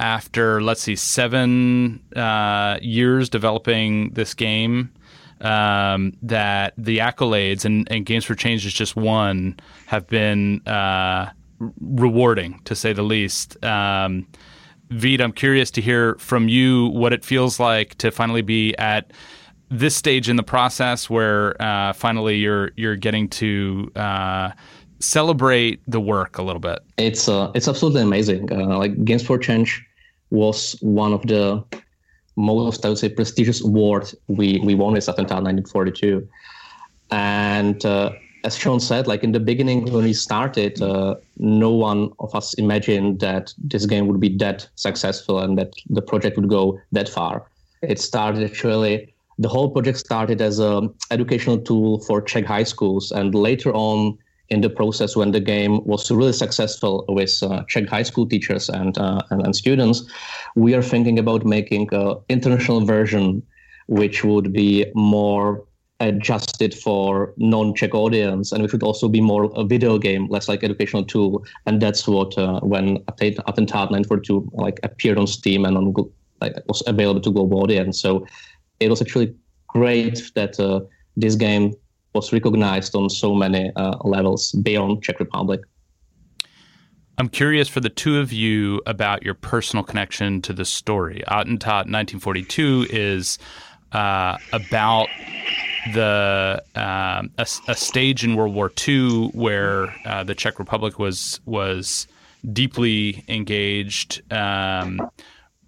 [0.00, 4.92] after, let's see, seven uh, years developing this game,
[5.40, 10.62] um, that the accolades and, and, Games for Change is just one have been
[11.80, 13.62] rewarding to say the least.
[13.64, 14.26] Um,
[14.90, 19.12] Vít, I'm curious to hear from you what it feels like to finally be at
[19.70, 24.50] this stage in the process where uh, finally you're you're getting to uh,
[25.00, 26.80] celebrate the work a little bit.
[26.96, 28.52] It's uh, it's absolutely amazing.
[28.52, 29.84] Uh, like Games for Change
[30.30, 31.64] was one of the
[32.36, 36.28] most I would say prestigious awards we we won with Attentat 1942,
[37.10, 38.12] and uh,
[38.44, 42.52] as Sean said, like in the beginning when we started, uh, no one of us
[42.54, 47.08] imagined that this game would be that successful and that the project would go that
[47.08, 47.46] far.
[47.82, 49.14] It started actually.
[49.38, 54.16] The whole project started as an educational tool for Czech high schools, and later on
[54.50, 58.68] in the process, when the game was really successful with uh, Czech high school teachers
[58.68, 60.04] and, uh, and, and students,
[60.54, 63.42] we are thinking about making an international version,
[63.86, 65.64] which would be more
[66.06, 70.62] adjusted for non-Czech audience, and it should also be more a video game, less like
[70.62, 71.44] educational tool.
[71.66, 75.94] And that's what uh, when Attentat 942 like appeared on Steam and on
[76.40, 78.00] like was available to global audience.
[78.00, 78.26] So
[78.80, 79.34] it was actually
[79.68, 80.80] great that uh,
[81.16, 81.74] this game
[82.14, 85.60] was recognized on so many uh, levels beyond Czech Republic.
[87.16, 91.22] I'm curious for the two of you about your personal connection to the story.
[91.28, 93.38] Attentat 1942 is
[93.92, 95.08] uh, about
[95.92, 101.40] the um, a, a, stage in World War II where uh, the Czech Republic was
[101.44, 102.06] was
[102.52, 105.00] deeply engaged um,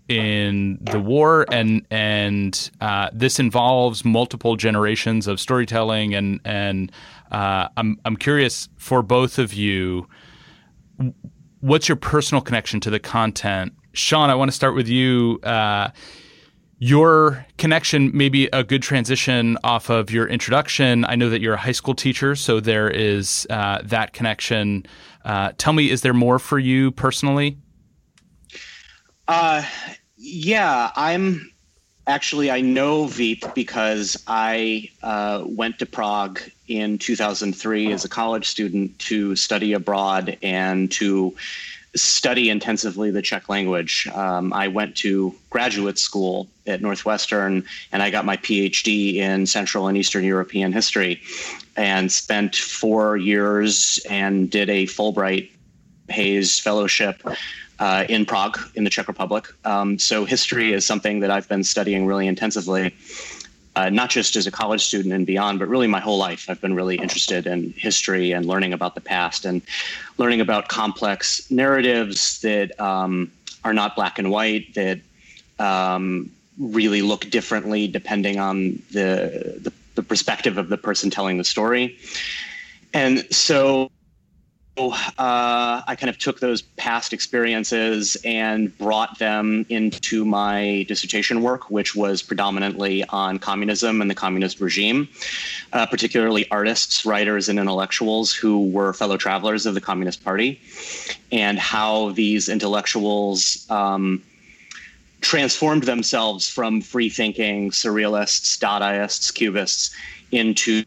[0.08, 6.92] in the war, and and uh, this involves multiple generations of storytelling, and and
[7.30, 10.06] uh, I'm I'm curious for both of you,
[11.60, 13.72] what's your personal connection to the content?
[13.92, 15.40] Sean, I want to start with you.
[16.78, 21.06] Your connection may be a good transition off of your introduction.
[21.06, 24.84] I know that you're a high school teacher, so there is uh, that connection.
[25.24, 27.56] Uh, tell me, is there more for you personally?
[29.26, 29.64] Uh,
[30.18, 31.50] yeah, I'm
[32.06, 38.46] actually I know Vít because I uh, went to Prague in 2003 as a college
[38.46, 41.34] student to study abroad and to
[41.96, 44.08] study intensively the Czech language.
[44.14, 49.88] Um, I went to graduate school at Northwestern and I got my PhD in Central
[49.88, 51.20] and Eastern European history
[51.76, 55.50] and spent four years and did a Fulbright
[56.08, 57.22] Hays Fellowship
[57.78, 59.46] uh, in Prague in the Czech Republic.
[59.64, 62.94] Um, so history is something that I've been studying really intensively
[63.76, 66.48] uh, not just as a college student and beyond, but really my whole life.
[66.48, 69.60] I've been really interested in history and learning about the past and
[70.16, 73.30] learning about complex narratives that um,
[73.64, 75.00] are not black and white, that
[75.58, 81.44] um, really look differently depending on the, the, the perspective of the person telling the
[81.44, 81.98] story.
[82.94, 83.90] And so
[84.78, 91.70] uh, I kind of took those past experiences and brought them into my dissertation work,
[91.70, 95.08] which was predominantly on communism and the communist regime,
[95.72, 100.60] uh, particularly artists, writers, and intellectuals who were fellow travelers of the Communist Party,
[101.32, 103.66] and how these intellectuals.
[103.70, 104.22] Um,
[105.22, 109.90] transformed themselves from free thinking surrealists, Dadaists, Cubists
[110.30, 110.84] into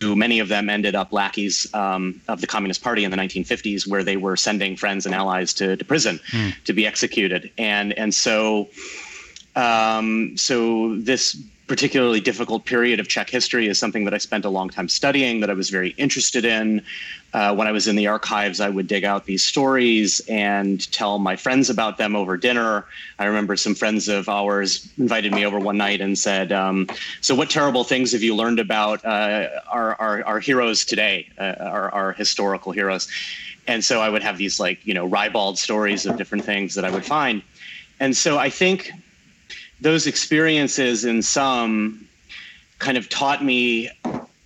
[0.00, 3.86] who many of them ended up lackeys um, of the Communist Party in the 1950s,
[3.86, 6.54] where they were sending friends and allies to, to prison mm.
[6.64, 7.50] to be executed.
[7.58, 8.68] And and so
[9.56, 11.36] um, so this
[11.68, 15.40] particularly difficult period of Czech history is something that I spent a long time studying,
[15.40, 16.82] that I was very interested in.
[17.34, 21.18] Uh, when I was in the archives, I would dig out these stories and tell
[21.18, 22.86] my friends about them over dinner.
[23.18, 26.88] I remember some friends of ours invited me over one night and said, um,
[27.20, 31.54] "So, what terrible things have you learned about uh, our, our, our heroes today, uh,
[31.60, 33.08] our, our historical heroes?"
[33.66, 36.86] And so I would have these like you know ribald stories of different things that
[36.86, 37.42] I would find.
[38.00, 38.90] And so I think
[39.80, 42.06] those experiences in some
[42.78, 43.90] kind of taught me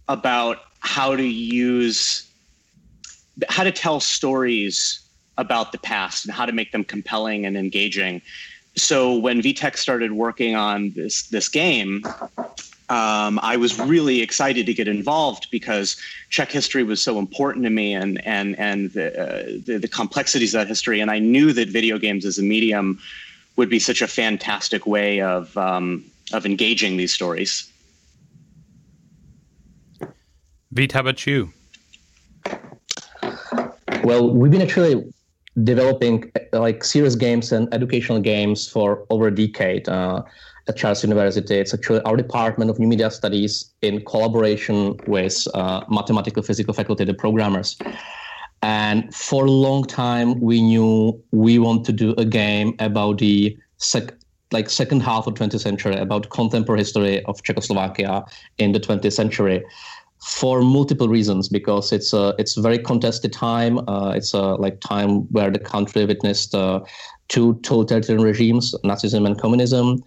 [0.09, 2.28] about how to use
[3.49, 5.01] how to tell stories
[5.39, 8.20] about the past and how to make them compelling and engaging.
[8.76, 12.03] So when Vitek started working on this this game,
[12.89, 15.97] um, I was really excited to get involved because
[16.30, 20.55] Czech history was so important to me and and and the, uh, the, the complexities
[20.55, 21.01] of that history.
[21.01, 22.99] And I knew that video games as a medium
[23.57, 27.70] would be such a fantastic way of um, of engaging these stories.
[30.74, 31.53] Vít, how about you?
[34.05, 35.05] Well, we've been actually
[35.64, 40.22] developing like serious games and educational games for over a decade uh,
[40.68, 41.57] at Charles University.
[41.57, 47.05] It's actually our department of new media studies in collaboration with uh, mathematical physical faculty,
[47.05, 47.76] the programmers.
[48.62, 53.56] And for a long time, we knew we want to do a game about the
[53.78, 54.14] sec-
[54.52, 58.24] like second half of 20th century, about contemporary history of Czechoslovakia
[58.58, 59.64] in the 20th century
[60.22, 63.80] for multiple reasons because it's a it's a very contested time.
[63.88, 66.78] Uh, it's a like time where the country witnessed uh,
[67.28, 70.00] two totalitarian regimes nazism and communism.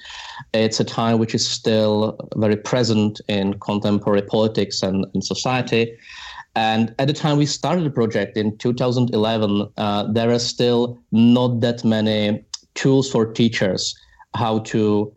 [0.54, 5.98] It's a time which is still very present in contemporary politics and, and society
[6.56, 11.60] and at the time we started the project in 2011, uh, there are still not
[11.60, 12.44] that many
[12.76, 13.96] tools for teachers
[14.36, 15.14] how to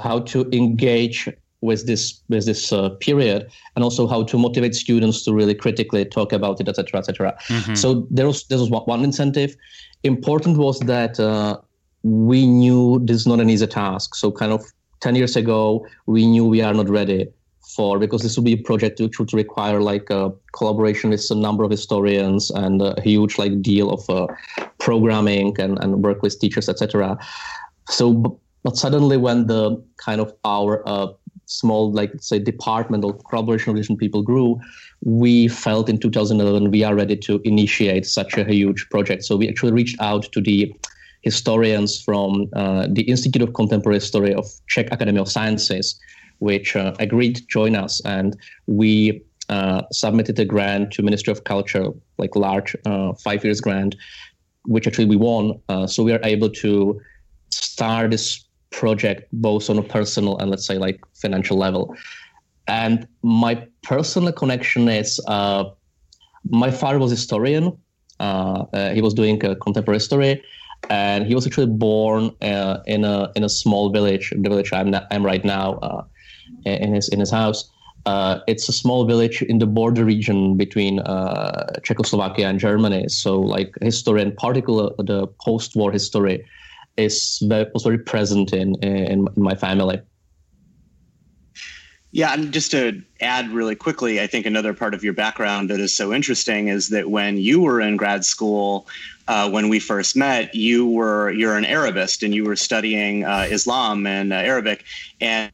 [0.00, 1.28] how to engage
[1.60, 6.04] with this with this uh, period, and also how to motivate students to really critically
[6.04, 7.36] talk about it, etc., etc.
[7.48, 7.74] Mm-hmm.
[7.74, 9.56] So there was there was one incentive.
[10.02, 11.58] Important was that uh,
[12.02, 14.14] we knew this is not an easy task.
[14.14, 14.64] So kind of
[15.00, 17.28] 10 years ago, we knew we are not ready
[17.76, 21.34] for because this will be a project which would require like a collaboration with a
[21.34, 24.26] number of historians and a huge like deal of uh,
[24.78, 27.18] programming and, and work with teachers etc
[27.88, 31.08] so but suddenly when the kind of our uh,
[31.46, 34.60] small like say department or collaboration relation people grew
[35.02, 39.24] we felt in 2011 we are ready to initiate such a huge project.
[39.24, 40.74] So we actually reached out to the
[41.22, 45.98] historians from uh, the institute of contemporary history of czech academy of sciences
[46.40, 48.36] which uh, agreed to join us, and
[48.66, 51.86] we uh, submitted a grant to Ministry of Culture,
[52.18, 53.96] like large uh, five years grant,
[54.64, 55.60] which actually we won.
[55.68, 57.00] Uh, so we are able to
[57.50, 61.96] start this project both on a personal and let's say like financial level.
[62.68, 65.64] And my personal connection is uh,
[66.48, 67.76] my father was a historian.
[68.20, 70.42] He was doing contemporary history,
[70.88, 74.94] and he was actually born uh, in a in a small village, the village I'm
[75.10, 76.04] I'm right now, uh,
[76.64, 77.70] in his in his house.
[78.06, 80.98] Uh, it's a small village in the border region between
[81.82, 83.08] Czechoslovakia and Germany.
[83.08, 86.44] So, like history, and particular the post-war history,
[86.96, 90.00] is very, was very present in, in, in my family.
[92.12, 95.78] Yeah, and just to add really quickly, I think another part of your background that
[95.78, 98.88] is so interesting is that when you were in grad school,
[99.28, 103.46] uh, when we first met, you were you're an Arabist and you were studying uh,
[103.48, 104.84] Islam and uh, Arabic,
[105.20, 105.52] and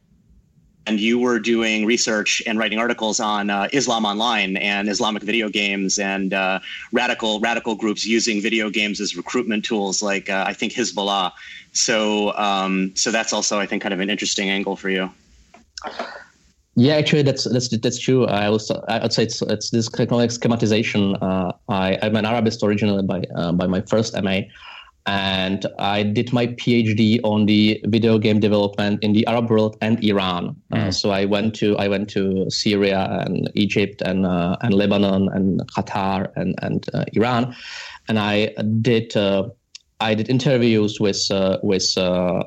[0.87, 5.49] and you were doing research and writing articles on uh, Islam online and Islamic video
[5.49, 6.59] games and uh,
[6.91, 11.31] radical radical groups using video games as recruitment tools, like uh, I think Hezbollah.
[11.73, 15.09] So um, so that's also I think kind of an interesting angle for you.
[16.79, 18.25] Yeah, actually, that's that's that's true.
[18.27, 21.17] I was I'd say it's it's this kind of like schematization.
[21.21, 24.41] Uh, I I'm an Arabist originally by uh, by my first MA,
[25.07, 30.03] and I did my PhD on the video game development in the Arab world and
[30.03, 30.55] Iran.
[30.71, 30.83] Uh, mm.
[30.87, 35.29] Uh, so I went to I went to Syria and Egypt and uh, and Lebanon
[35.29, 37.55] and Qatar and and uh, Iran,
[38.07, 39.13] and I did.
[39.99, 41.25] I did interviews with
[41.63, 41.97] with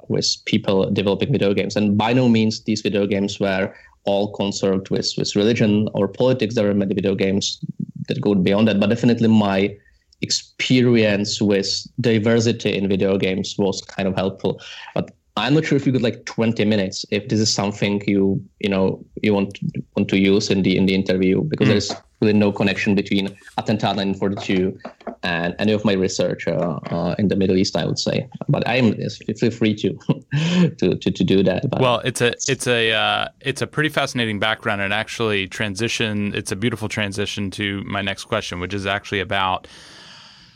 [0.08, 4.88] with people developing video games, and by no means these video games were all concerned
[4.88, 6.54] with with religion or politics.
[6.54, 7.58] There are many video games
[8.06, 9.74] that go beyond that, but definitely my
[10.22, 14.60] experience with diversity in video games was kind of helpful.
[14.94, 18.42] But I'm not sure if you could like 20 minutes if this is something you
[18.58, 19.58] you know you want
[19.96, 21.70] want to use in the in the interview because mm.
[21.70, 24.78] there's really no connection between Attentat 1942
[25.22, 28.28] and any of my research uh, uh, in the Middle East, I would say.
[28.48, 28.94] But I'm
[29.38, 29.98] feel free to
[30.78, 31.70] to, to, to do that.
[31.70, 31.80] But.
[31.80, 36.34] Well, it's a it's a uh, it's a pretty fascinating background, and actually transition.
[36.34, 39.66] It's a beautiful transition to my next question, which is actually about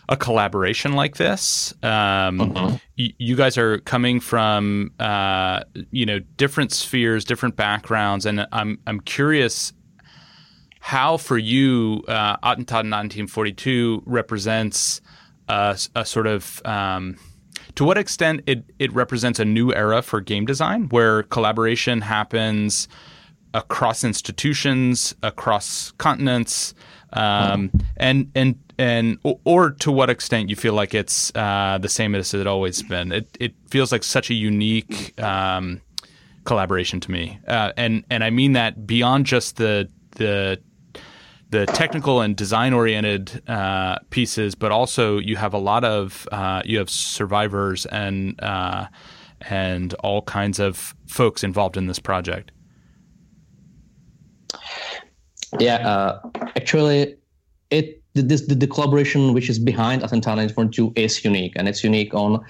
[0.09, 1.73] a collaboration like this.
[1.83, 2.79] Um, uh-huh.
[2.99, 8.79] y- you guys are coming from uh, you know different spheres, different backgrounds, and I'm
[8.87, 9.73] I'm curious
[10.81, 15.01] how for you uh, Attentat 1942 represents
[15.49, 17.17] a, a sort of um,
[17.75, 22.89] to what extent it, it represents a new era for game design where collaboration happens
[23.53, 26.75] across institutions, across continents,
[27.13, 32.15] um, and and and or to what extent you feel like it's uh, the same
[32.15, 33.13] as it always been.
[33.13, 35.81] It it feels like such a unique um,
[36.45, 40.61] collaboration to me, uh, and and I mean that beyond just the the
[41.51, 46.63] the technical and design oriented uh, pieces, but also you have a lot of uh,
[46.65, 48.87] you have survivors and uh,
[49.43, 52.51] and all kinds of folks involved in this project.
[55.61, 56.21] Yeah, uh,
[56.57, 57.17] actually,
[57.71, 62.15] it this the, the, collaboration which is behind Attentat 1942 is unique, and it's unique
[62.15, 62.41] on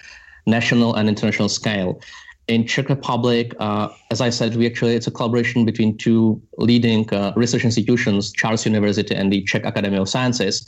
[0.46, 2.00] national and international scale
[2.48, 7.12] in Czech Republic, uh, as I said, we actually it's a collaboration between two leading
[7.12, 10.66] uh, research institutions, Charles University and the Czech Academy of Sciences.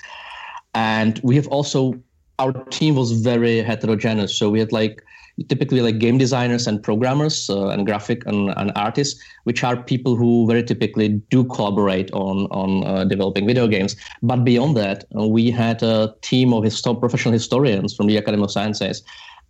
[0.75, 1.95] And we have also
[2.39, 4.39] our team was very heterogeneous.
[4.39, 5.03] So we had like
[5.49, 10.17] typically like game designers and programmers uh, and graphic and, and, artists, which are people
[10.17, 13.97] who very typically do collaborate on on uh, developing video games.
[14.23, 18.45] But beyond that, uh, we had a team of histo- professional historians from the Academy
[18.45, 19.03] of Sciences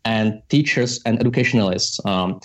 [0.04, 2.04] and teachers and educationalists.
[2.04, 2.40] Um,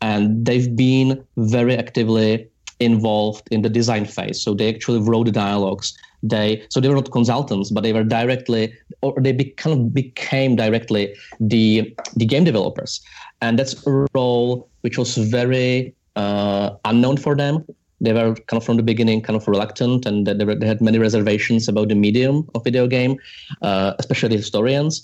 [0.00, 2.48] and they've been very actively
[2.80, 4.42] involved in the design phase.
[4.42, 5.96] So they actually wrote the dialogues.
[6.22, 10.56] They so they were not consultants, but they were directly or they kind of became
[10.56, 13.00] directly the the game developers.
[13.40, 17.64] And that's a role which was very uh, unknown for them.
[18.00, 20.82] They were kind of from the beginning kind of reluctant, and they, were, they had
[20.82, 23.16] many reservations about the medium of video game,
[23.62, 25.02] uh, especially historians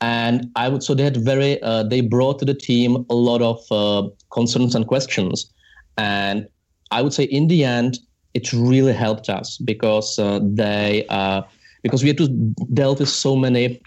[0.00, 3.40] and I would so they had very uh, they brought to the team a lot
[3.42, 5.50] of uh, concerns and questions,
[5.96, 6.46] and
[6.90, 7.98] I would say in the end
[8.34, 11.42] it really helped us because uh, they uh,
[11.82, 12.28] because we had to
[12.72, 13.80] deal with so many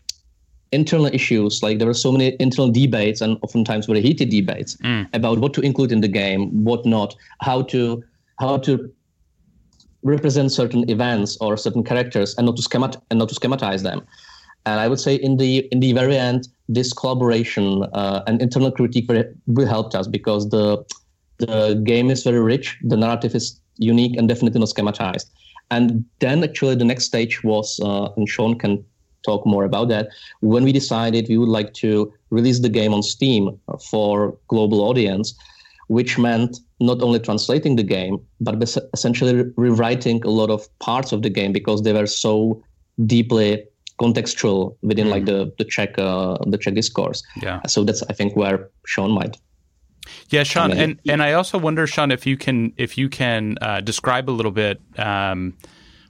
[0.72, 1.62] internal issues.
[1.62, 5.08] Like there were so many internal debates and oftentimes very heated debates mm.
[5.14, 8.04] about what to include in the game what not how to
[8.40, 8.92] how to
[10.04, 14.02] represent certain events or certain characters and not to schemat and not to schematize them.
[14.66, 18.72] And I would say in the in the very end, this collaboration uh, and internal
[18.72, 20.86] critique really helped us because the
[21.40, 25.26] the game is very rich, the narrative is unique and definitely not schematized.
[25.70, 28.84] And then actually the next stage was, uh, and Sean can
[29.26, 30.10] talk more about that,
[30.40, 33.60] when we decided we would like to release the game on Steam
[33.90, 35.36] for global audience,
[35.88, 38.62] which meant not only translating the game, but
[38.94, 42.62] essentially rewriting a lot of parts of the game because they were so
[43.06, 43.64] deeply
[44.00, 45.12] contextual within mm.
[45.12, 47.24] like the the Czech uh, the Czech discourse.
[47.42, 47.62] Yeah.
[47.68, 49.38] So that's I think where Sean might.
[50.30, 53.82] Yeah, Sean, and and I also wonder, Sean, if you can if you can uh,
[53.82, 54.82] describe a little bit.
[54.98, 55.56] Um,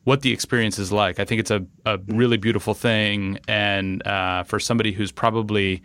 [0.07, 1.19] what the experience is like.
[1.19, 3.39] I think it's a, a really beautiful thing.
[3.45, 5.83] And uh, for somebody who's probably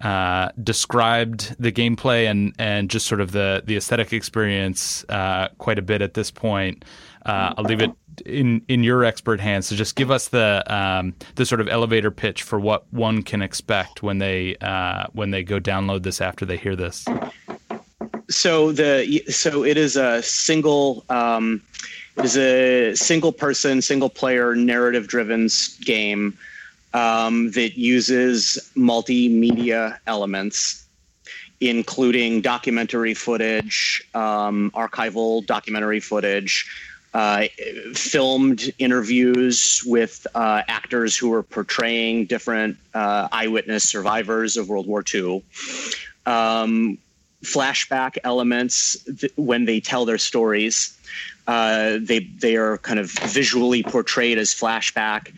[0.00, 5.78] uh, described the gameplay and, and just sort of the, the aesthetic experience uh, quite
[5.78, 6.82] a bit at this point,
[7.26, 7.90] uh, I'll leave it
[8.24, 9.66] in, in your expert hands.
[9.66, 13.42] So just give us the um, the sort of elevator pitch for what one can
[13.42, 17.04] expect when they uh, when they go download this after they hear this.
[18.30, 21.04] So the so it is a single.
[21.08, 21.62] Um,
[22.24, 25.48] is a single person, single player, narrative driven
[25.84, 26.36] game
[26.94, 30.84] um, that uses multimedia elements,
[31.60, 36.66] including documentary footage, um, archival documentary footage,
[37.14, 37.44] uh,
[37.94, 45.04] filmed interviews with uh, actors who are portraying different uh, eyewitness survivors of World War
[45.14, 45.42] II.
[46.26, 46.98] Um,
[47.44, 50.98] flashback elements th- when they tell their stories
[51.46, 55.32] uh, they they are kind of visually portrayed as flashback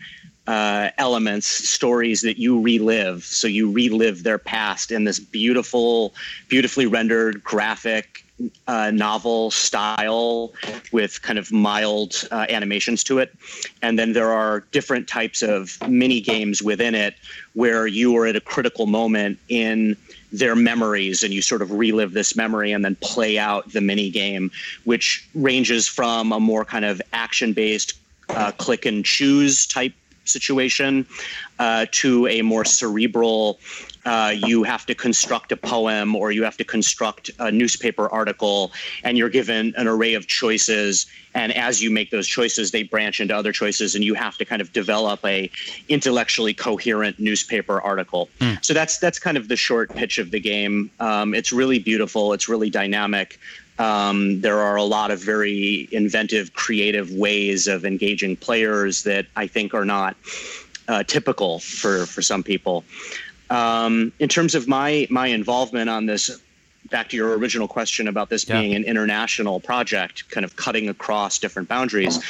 [0.47, 3.23] uh, elements, stories that you relive.
[3.23, 6.13] So you relive their past in this beautiful,
[6.49, 8.25] beautifully rendered graphic
[8.67, 10.51] uh, novel style
[10.91, 13.33] with kind of mild uh, animations to it.
[13.81, 17.13] And then there are different types of mini games within it
[17.53, 19.95] where you are at a critical moment in
[20.31, 24.09] their memories and you sort of relive this memory and then play out the mini
[24.09, 24.51] game,
[24.85, 27.93] which ranges from a more kind of action based
[28.29, 29.93] uh, click and choose type
[30.25, 31.05] situation
[31.59, 33.59] uh, to a more cerebral
[34.05, 38.71] uh, you have to construct a poem or you have to construct a newspaper article
[39.03, 41.05] and you're given an array of choices.
[41.33, 44.45] And as you make those choices they branch into other choices and you have to
[44.45, 45.49] kind of develop a
[45.87, 48.29] intellectually coherent newspaper article.
[48.39, 48.63] Mm.
[48.63, 50.89] so that's that's kind of the short pitch of the game.
[50.99, 52.33] Um, it's really beautiful.
[52.33, 53.39] It's really dynamic.
[53.79, 59.47] Um, there are a lot of very inventive, creative ways of engaging players that I
[59.47, 60.15] think are not
[60.87, 62.83] uh, typical for for some people.
[63.51, 66.31] Um, in terms of my my involvement on this,
[66.89, 68.59] back to your original question about this yeah.
[68.59, 72.23] being an international project, kind of cutting across different boundaries.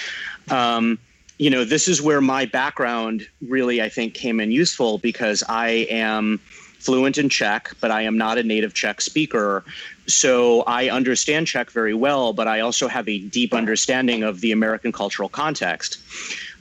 [0.49, 0.97] Um,
[1.37, 5.87] you know, this is where my background really, I think, came in useful because I
[5.89, 6.39] am
[6.79, 9.63] fluent in Czech, but I am not a native Czech speaker.
[10.07, 14.51] So I understand Czech very well, but I also have a deep understanding of the
[14.51, 15.99] American cultural context.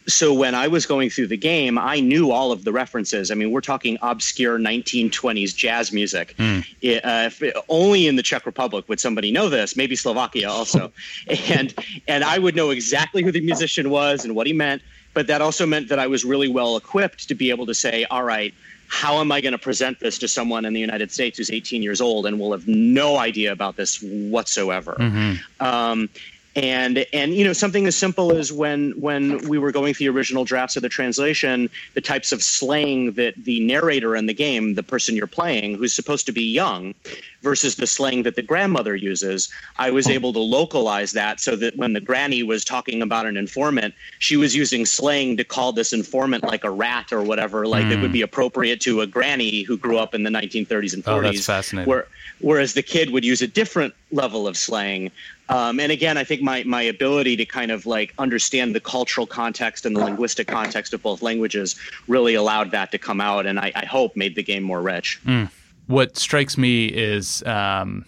[0.07, 3.31] So when I was going through the game, I knew all of the references.
[3.31, 6.35] I mean, we're talking obscure 1920s jazz music.
[6.39, 6.67] Mm.
[6.81, 7.31] It, uh,
[7.69, 9.77] only in the Czech Republic would somebody know this.
[9.77, 10.93] Maybe Slovakia also,
[11.49, 11.75] and
[12.09, 14.83] and I would know exactly who the musician was and what he meant.
[15.13, 18.05] But that also meant that I was really well equipped to be able to say,
[18.05, 18.55] all right
[18.91, 21.81] how am I going to present this to someone in the United States who's 18
[21.81, 24.97] years old and will have no idea about this whatsoever?
[24.99, 25.65] Mm-hmm.
[25.65, 26.09] Um,
[26.57, 30.17] and and you know something as simple as when when we were going through the
[30.17, 34.75] original drafts of the translation the types of slang that the narrator in the game
[34.75, 36.95] the person you're playing who's supposed to be young
[37.43, 41.77] versus the slang that the grandmother uses i was able to localize that so that
[41.77, 45.93] when the granny was talking about an informant she was using slang to call this
[45.93, 47.93] informant like a rat or whatever like mm.
[47.93, 51.07] it would be appropriate to a granny who grew up in the 1930s and 40s
[51.07, 51.89] oh, that's fascinating.
[51.89, 52.07] Where,
[52.41, 55.11] whereas the kid would use a different level of slang
[55.51, 59.27] um, and again, I think my my ability to kind of like understand the cultural
[59.27, 61.75] context and the linguistic context of both languages
[62.07, 65.21] really allowed that to come out, and I, I hope made the game more rich.
[65.27, 65.51] Mm.
[65.91, 68.05] What strikes me is um,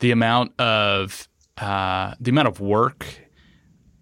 [0.00, 3.06] the amount of uh, the amount of work,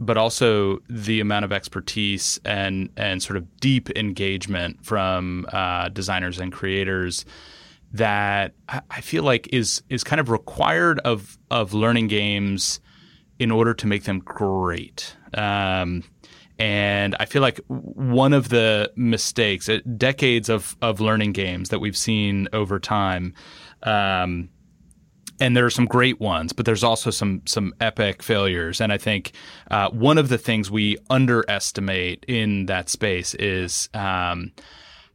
[0.01, 6.41] but also the amount of expertise and and sort of deep engagement from uh, designers
[6.41, 7.27] and creators
[7.93, 12.81] that I feel like is is kind of required of of learning games
[13.39, 15.15] in order to make them great.
[15.35, 16.03] Um,
[16.59, 21.81] and I feel like one of the mistakes, uh, decades of of learning games that
[21.81, 23.35] we've seen over time,
[23.83, 24.49] um,
[25.41, 28.81] and there are some great ones, but there's also some some epic failures.
[28.81, 29.33] And I think
[29.71, 34.53] uh, one of the things we underestimate in that space is um,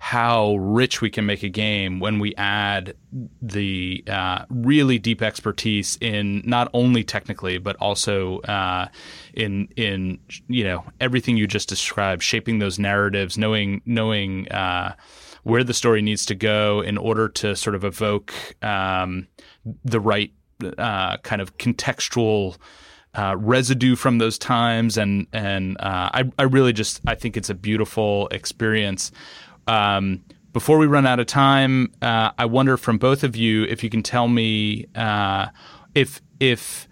[0.02, 2.95] how rich we can make a game when we add
[3.41, 8.88] the uh, really deep expertise in not only technically but also uh,
[9.34, 14.95] in in you know everything you just described, shaping those narratives, knowing knowing uh,
[15.43, 18.34] where the story needs to go in order to sort of evoke
[18.64, 19.28] um,
[19.84, 20.32] the right
[20.78, 22.58] uh, kind of contextual.
[23.16, 27.50] Uh, residue from those times, and and uh, I I really just I think it's
[27.50, 29.12] a beautiful experience.
[29.70, 33.84] Um, before we run out of time, uh, I wonder from both of you if
[33.84, 35.47] you can tell me uh,
[35.93, 36.88] if if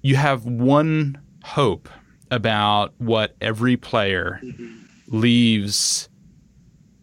[0.00, 1.90] you have one hope
[2.30, 4.40] about what every player
[5.08, 6.08] leaves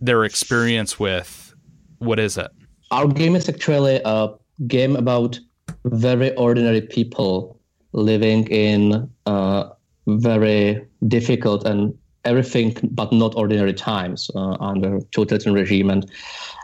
[0.02, 1.54] their experience with.
[2.00, 2.50] What is it?
[2.90, 4.30] Our game is actually a
[4.68, 5.40] game about
[5.86, 7.60] very ordinary people
[7.94, 9.70] living in uh,
[10.08, 11.94] very difficult and
[12.26, 16.10] everything but not ordinary times uh, under totalitarian regime and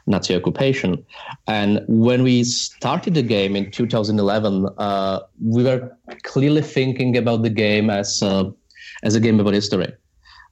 [0.08, 1.04] Nazi occupation.
[1.48, 7.50] And when we started the game in 2011, uh, we were clearly thinking about the
[7.50, 8.50] game as uh,
[9.04, 9.92] as a game about history.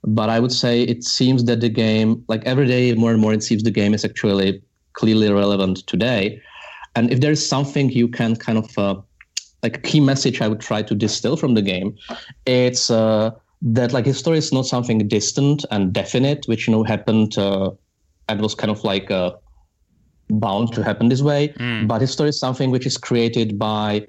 [0.04, 3.34] But I would say it seems that the game, like every day, more and more,
[3.34, 4.62] it seems the game is actually
[4.94, 6.40] clearly relevant today.
[6.96, 9.00] And if there is something you can kind of uh,
[9.62, 11.96] like a key message I would try to distill from the game,
[12.46, 13.30] it's uh,
[13.62, 17.70] that like history is not something distant and definite, which you know happened uh,
[18.28, 19.32] and was kind of like uh,
[20.30, 21.48] bound to happen this way.
[21.58, 21.86] Mm.
[21.86, 24.06] But history is something which is created by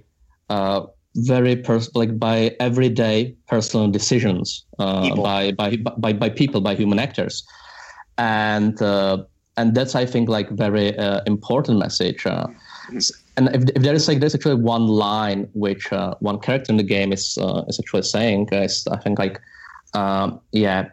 [0.49, 0.86] uh,
[1.16, 6.99] very pers- like by everyday personal decisions uh, by, by by by people by human
[6.99, 7.43] actors,
[8.18, 9.24] and uh,
[9.58, 12.26] and that's I think like very uh, important message.
[12.26, 12.47] Uh,
[12.89, 16.71] mm and if, if there is like there's actually one line which uh, one character
[16.71, 19.39] in the game is uh, is actually saying is I think like
[19.93, 20.89] um, yeah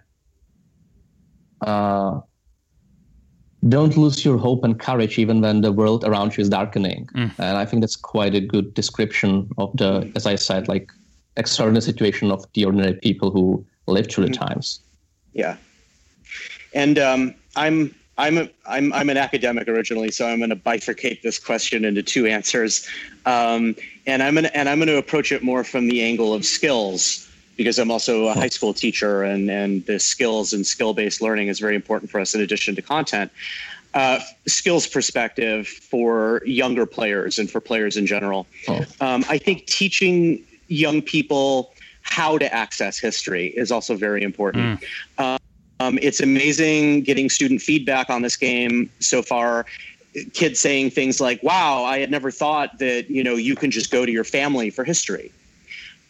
[1.63, 2.21] uh,
[3.69, 7.33] don't lose your hope and courage even when the world around you is darkening mm.
[7.39, 10.93] and I think that's quite a good description of the as I said like
[11.37, 14.47] extraordinary situation of the ordinary people who live through the mm.
[14.47, 14.81] times
[15.33, 15.57] yeah
[16.75, 21.23] and um, I'm I'm a, I'm I'm an academic originally, so I'm going to bifurcate
[21.23, 22.87] this question into two answers,
[23.25, 26.45] um, and I'm gonna and I'm going to approach it more from the angle of
[26.45, 31.23] skills because I'm also a high school teacher, and and the skills and skill based
[31.23, 33.31] learning is very important for us in addition to content.
[33.95, 38.47] Uh, skills perspective for younger players and for players in general.
[38.69, 38.85] Oh.
[39.01, 44.81] Um, I think teaching young people how to access history is also very important.
[45.19, 45.25] Mm.
[45.25, 45.39] Um,
[45.81, 49.67] it's amazing getting student feedback on this game so far.
[50.33, 53.91] Kids saying things like, "Wow, I had never thought that you know you can just
[53.91, 55.31] go to your family for history."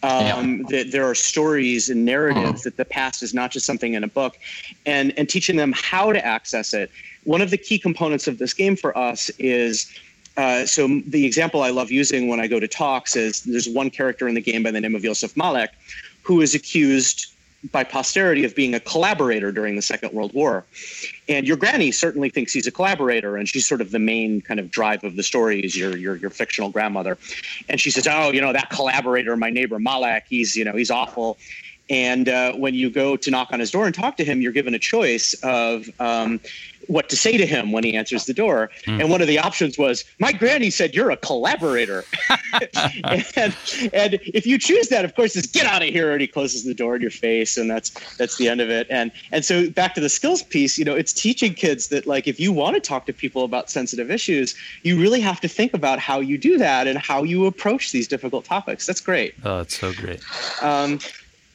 [0.02, 0.66] Um, yeah.
[0.70, 4.08] That there are stories and narratives that the past is not just something in a
[4.08, 4.38] book,
[4.86, 6.90] and and teaching them how to access it.
[7.24, 9.92] One of the key components of this game for us is.
[10.36, 13.90] Uh, so the example I love using when I go to talks is there's one
[13.90, 15.72] character in the game by the name of Yosef Malek,
[16.22, 17.26] who is accused
[17.72, 20.64] by posterity of being a collaborator during the Second World War.
[21.28, 24.60] And your granny certainly thinks he's a collaborator, and she's sort of the main kind
[24.60, 27.18] of drive of the story is your your your fictional grandmother.
[27.68, 30.90] And she says, "Oh, you know that collaborator, my neighbor Malek, he's you know he's
[30.90, 31.38] awful."
[31.90, 34.52] And uh, when you go to knock on his door and talk to him, you're
[34.52, 36.40] given a choice of um,
[36.88, 38.70] what to say to him when he answers the door.
[38.84, 39.00] Mm.
[39.00, 42.04] And one of the options was, "My granny said you're a collaborator."
[43.04, 43.56] and,
[43.92, 46.64] and if you choose that, of course, is get out of here, and he closes
[46.64, 48.86] the door in your face, and that's that's the end of it.
[48.90, 52.26] And and so back to the skills piece, you know, it's teaching kids that like
[52.26, 55.74] if you want to talk to people about sensitive issues, you really have to think
[55.74, 58.86] about how you do that and how you approach these difficult topics.
[58.86, 59.34] That's great.
[59.44, 60.20] Oh, it's so great.
[60.62, 60.98] Um,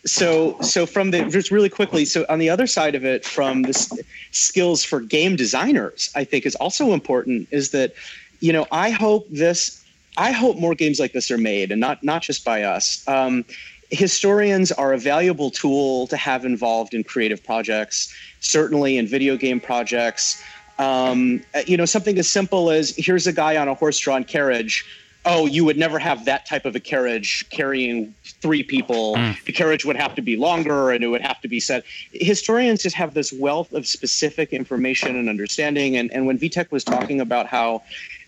[0.06, 3.62] so so from the just really quickly so on the other side of it from
[3.62, 7.94] the skills for game designers i think is also important is that
[8.42, 9.84] you know i hope this
[10.18, 13.08] i hope more games like this are made and not not just by us.
[13.08, 13.46] Um,
[13.90, 19.60] historians are a valuable tool to have involved in creative projects certainly in video game
[19.60, 20.42] projects.
[20.80, 24.86] Um, you know something as simple as here's a guy on a horse-drawn carriage
[25.26, 29.16] oh, you would never have that type of a carriage carrying three people.
[29.16, 29.44] Mm.
[29.46, 31.84] The carriage would have to be longer and it would have to be set.
[32.12, 35.96] Historians just have this wealth of specific information and understanding.
[35.96, 37.84] And, and when Vitek was talking about how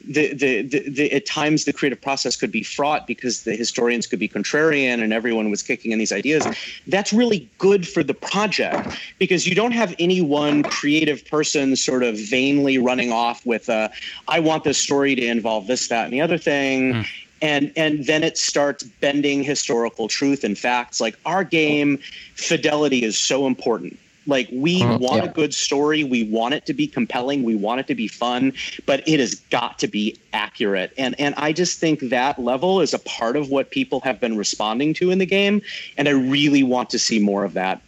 [0.08, 4.08] the, the, the, the, at times the creative process could be fraught because the historians
[4.08, 6.46] could be contrarian and everyone was kicking in these ideas.
[6.88, 12.04] That's really good for the project because you don't have any one creative person sort
[12.04, 13.90] of vainly running off with, uh,
[14.28, 16.94] I want this story to involve this, that, and the other thing.
[16.94, 17.08] Mm.
[17.42, 22.00] And, and then it starts bending historical truth and facts like our game
[22.36, 25.30] fidelity is so important Like we mm, want yeah.
[25.30, 28.54] a good story, we want it to be compelling, we want it to be fun,
[28.86, 30.94] but it has got to be accurate.
[30.98, 34.38] And and I just think that level is a part of what people have been
[34.38, 35.62] responding to in the game,
[35.98, 37.82] and I really want to see more of that.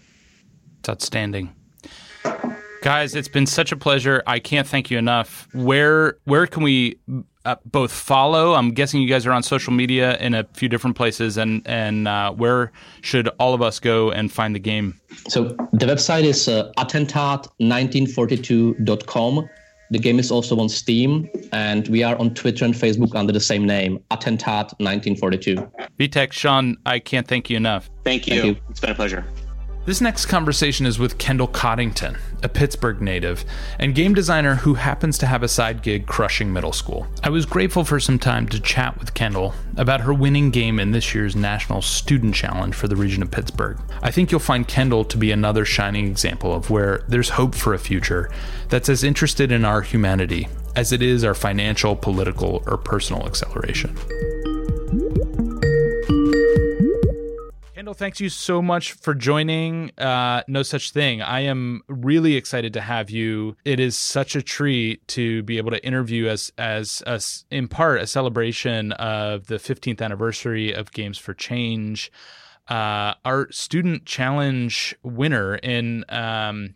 [0.79, 1.53] It's outstanding.
[2.81, 4.23] Guys, it's been such a pleasure.
[4.27, 5.47] I can't thank you enough.
[5.53, 6.99] Where where can we
[7.47, 8.53] uh, both follow?
[8.53, 12.07] I'm guessing you guys are on social media in a few different places, and and
[12.07, 12.71] uh, where
[13.01, 14.99] should all of us go and find the game?
[15.29, 19.49] So the website is uh, attentat1942.com.
[19.89, 23.39] The game is also on Steam, and we are on Twitter and Facebook under the
[23.39, 25.71] same name, Attentat1942.
[25.97, 27.89] Vitek, Sean, I can't thank you enough.
[28.03, 28.41] Thank you.
[28.41, 28.63] Thank you.
[28.69, 29.25] It's been a pleasure.
[29.87, 33.45] This next conversation is with Kendall Coddington, a Pittsburgh native
[33.79, 37.07] and game designer who happens to have a side gig crushing middle school.
[37.23, 40.91] I was grateful for some time to chat with Kendall about her winning game in
[40.91, 43.79] this year's National Student Challenge for the region of Pittsburgh.
[44.01, 47.73] I think you'll find Kendall to be another shining example of where there's hope for
[47.73, 48.29] a future
[48.67, 53.95] that's as interested in our humanity as it is our financial, political, or personal acceleration.
[57.87, 61.21] Kendall, thanks you so much for joining uh, No Such Thing.
[61.21, 63.55] I am really excited to have you.
[63.63, 68.01] It is such a treat to be able to interview as as as in part
[68.01, 72.11] a celebration of the 15th anniversary of Games for Change.
[72.67, 76.75] Uh, our student challenge winner in um,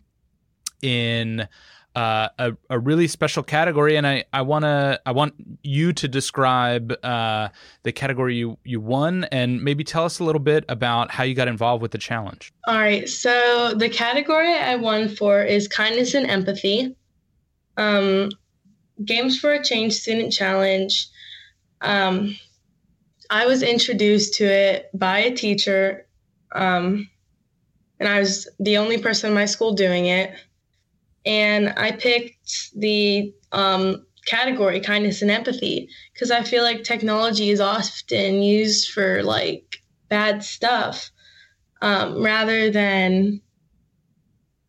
[0.80, 1.46] in
[1.94, 6.92] uh, a, a really special category, and I, I wanna I want you to describe
[7.02, 7.48] uh,
[7.82, 11.34] the category you you won, and maybe tell us a little bit about how you
[11.34, 12.52] got involved with the challenge.
[12.66, 16.96] All right, so the category I won for is kindness and empathy.
[17.76, 18.30] Um,
[19.04, 21.08] Games for a Change Student Challenge.
[21.80, 22.36] Um,
[23.28, 26.06] I was introduced to it by a teacher,
[26.54, 27.08] um,
[27.98, 30.32] and I was the only person in my school doing it
[31.24, 37.60] and I picked the um, category kindness and empathy because I feel like technology is
[37.60, 41.10] often used for like bad stuff
[41.80, 43.40] um, rather than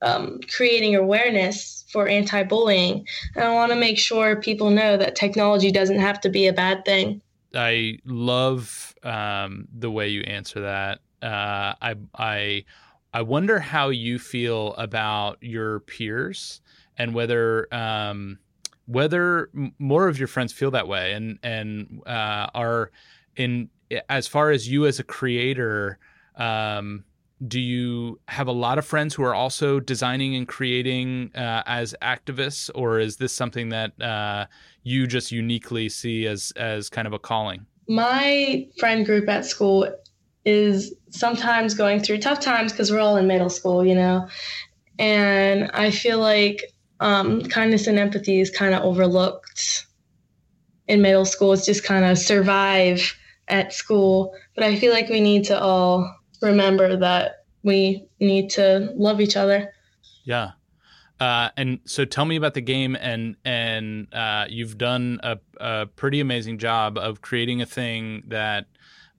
[0.02, 3.08] um, creating awareness for anti bullying.
[3.36, 6.54] And I want to make sure people know that technology doesn't have to be a
[6.54, 7.22] bad thing.
[7.56, 11.00] I love um, the way you answer that.
[11.22, 12.66] Uh, I, I
[13.14, 16.62] I wonder how you feel about your peers
[16.98, 18.40] and whether um,
[18.86, 19.50] whether
[19.80, 22.92] more of your friends feel that way and and uh, are
[23.36, 23.70] in
[24.10, 26.00] as far as you as a creator.
[26.36, 27.04] Um,
[27.48, 31.94] do you have a lot of friends who are also designing and creating uh, as
[32.02, 34.46] activists, or is this something that uh,
[34.84, 37.66] you just uniquely see as as kind of a calling?
[37.88, 39.94] My friend group at school
[40.46, 44.28] is sometimes going through tough times because we're all in middle school, you know.
[45.00, 46.64] And I feel like
[47.00, 49.86] um, kindness and empathy is kind of overlooked
[50.88, 51.54] in middle school.
[51.54, 53.16] It's just kind of survive
[53.48, 54.34] at school.
[54.56, 59.38] But I feel like we need to all remember that we need to love each
[59.38, 59.74] other.
[60.26, 60.52] Yeah.
[61.20, 65.86] Uh, and so tell me about the game and and uh, you've done a, a
[65.86, 68.66] pretty amazing job of creating a thing that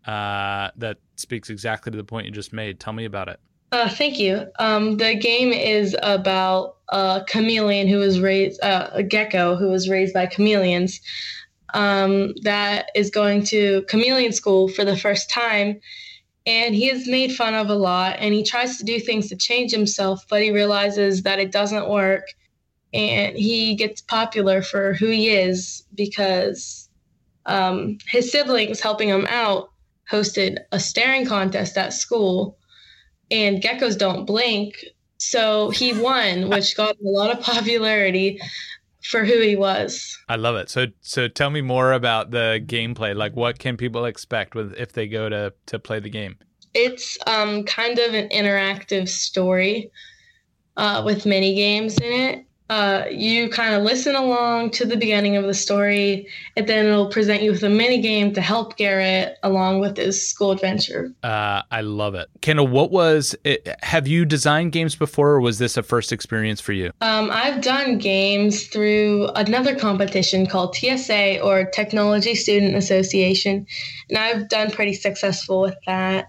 [0.07, 2.81] uh, that speaks exactly to the point you just made.
[2.81, 3.41] Tell me about it.
[3.73, 4.47] Uh, thank you.
[4.59, 9.89] Um, the game is about a chameleon who was raised, uh, a gecko who was
[9.89, 11.01] raised by chameleons,
[11.73, 15.81] um, that is going to chameleon school for the first time.
[16.47, 19.37] And he is made fun of a lot, and he tries to do things to
[19.37, 22.29] change himself, but he realizes that it doesn't work.
[22.93, 26.89] And he gets popular for who he is because
[27.47, 29.71] um, his siblings helping him out
[30.11, 32.59] hosted a staring contest at school,
[33.31, 34.85] and geckos don't blink.
[35.19, 38.41] So he won, which got a lot of popularity
[39.03, 40.19] for who he was.
[40.29, 40.71] I love it.
[40.71, 43.15] So so tell me more about the gameplay.
[43.15, 46.37] Like what can people expect with if they go to to play the game?
[46.73, 49.91] It's um kind of an interactive story
[50.77, 55.37] uh, with mini games in it uh, you kind of listen along to the beginning
[55.37, 59.37] of the story, and then it'll present you with a mini game to help Garrett
[59.43, 61.13] along with his school adventure.
[61.23, 62.67] Uh, I love it, Kendall.
[62.67, 63.69] What was it?
[63.83, 66.91] Have you designed games before, or was this a first experience for you?
[67.03, 73.67] Um, I've done games through another competition called TSA or Technology Student Association,
[74.09, 76.29] and I've done pretty successful with that.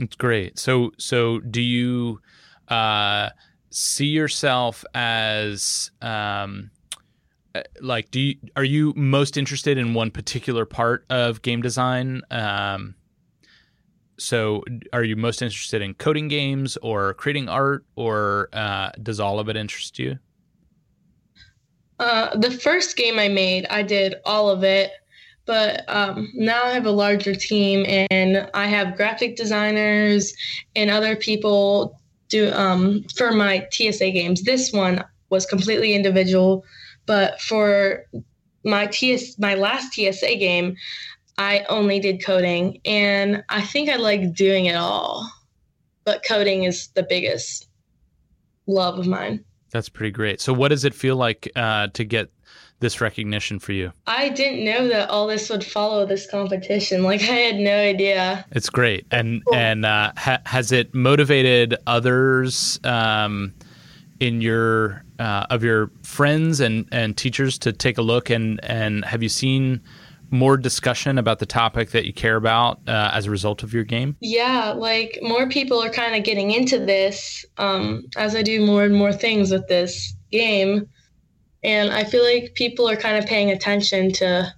[0.00, 0.58] It's great.
[0.58, 2.20] So, so do you?
[2.66, 3.30] Uh,
[3.70, 6.70] see yourself as um,
[7.54, 12.22] uh, like do you are you most interested in one particular part of game design
[12.30, 12.94] um,
[14.20, 14.62] so
[14.92, 19.48] are you most interested in coding games or creating art, or uh, does all of
[19.48, 20.18] it interest you?
[21.98, 24.92] Uh, the first game I made, I did all of it,
[25.46, 30.34] but um, now I have a larger team and I have graphic designers
[30.76, 31.99] and other people
[32.30, 34.42] do um, for my TSA games.
[34.42, 36.64] This one was completely individual,
[37.06, 38.06] but for
[38.64, 40.76] my TS my last TSA game,
[41.36, 45.30] I only did coding, and I think I like doing it all.
[46.04, 47.68] But coding is the biggest
[48.66, 49.44] love of mine.
[49.70, 50.40] That's pretty great.
[50.40, 52.30] So, what does it feel like uh, to get
[52.80, 53.92] this recognition for you?
[54.06, 57.02] I didn't know that all this would follow this competition.
[57.02, 58.44] Like, I had no idea.
[58.52, 59.54] It's great, and cool.
[59.54, 63.54] and uh, ha- has it motivated others um,
[64.18, 69.04] in your uh, of your friends and and teachers to take a look and and
[69.04, 69.82] have you seen?
[70.30, 73.84] more discussion about the topic that you care about uh, as a result of your
[73.84, 74.16] game?
[74.20, 78.84] Yeah, like more people are kind of getting into this um, as I do more
[78.84, 80.88] and more things with this game.
[81.62, 84.54] And I feel like people are kind of paying attention to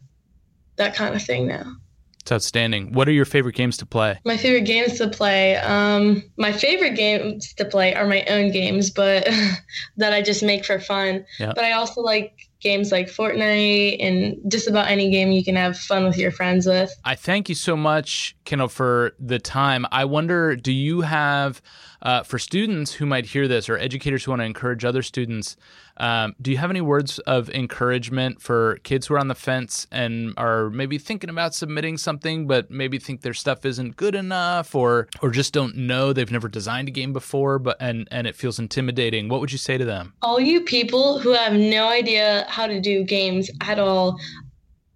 [0.76, 1.76] that kind of thing now.
[2.22, 2.92] It's outstanding.
[2.92, 4.20] What are your favorite games to play?
[4.24, 5.57] My favorite games to play.
[5.57, 9.28] Um, my favorite games to play are my own games, but
[9.96, 11.24] that I just make for fun.
[11.40, 11.57] Yep.
[11.57, 15.76] But I also like games like Fortnite and just about any game you can have
[15.76, 16.94] fun with your friends with.
[17.05, 19.84] I thank you so much, Kendall, for the time.
[19.90, 21.61] I wonder, do you have,
[22.03, 25.57] uh, for students who might hear this or educators who want to encourage other students,
[25.97, 29.86] um, do you have any words of encouragement for kids who are on the fence
[29.90, 34.74] and are maybe thinking about submitting something, but maybe think their stuff isn't good enough,
[34.74, 38.36] or or just don't know they've never designed a game before, but and and it
[38.36, 39.28] feels intimidating?
[39.28, 40.14] What would you say to them?
[40.22, 44.18] All you people who have no idea how to do games at all,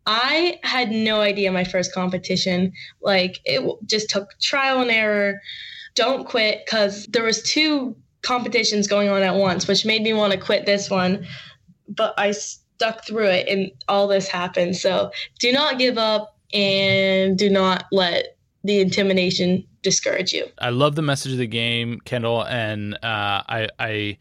[0.07, 2.73] I had no idea my first competition.
[3.03, 5.41] Like it just took trial and error.
[5.95, 7.97] Don't quit because there was two
[8.27, 11.27] competitions going on at once, which made me want to quit this one.
[11.89, 14.77] But I stuck through it and all this happened.
[14.77, 20.47] So do not give up and do not let the intimidation discourage you.
[20.59, 22.99] I love the message of the game, Kendall, and uh,
[23.49, 24.19] I, I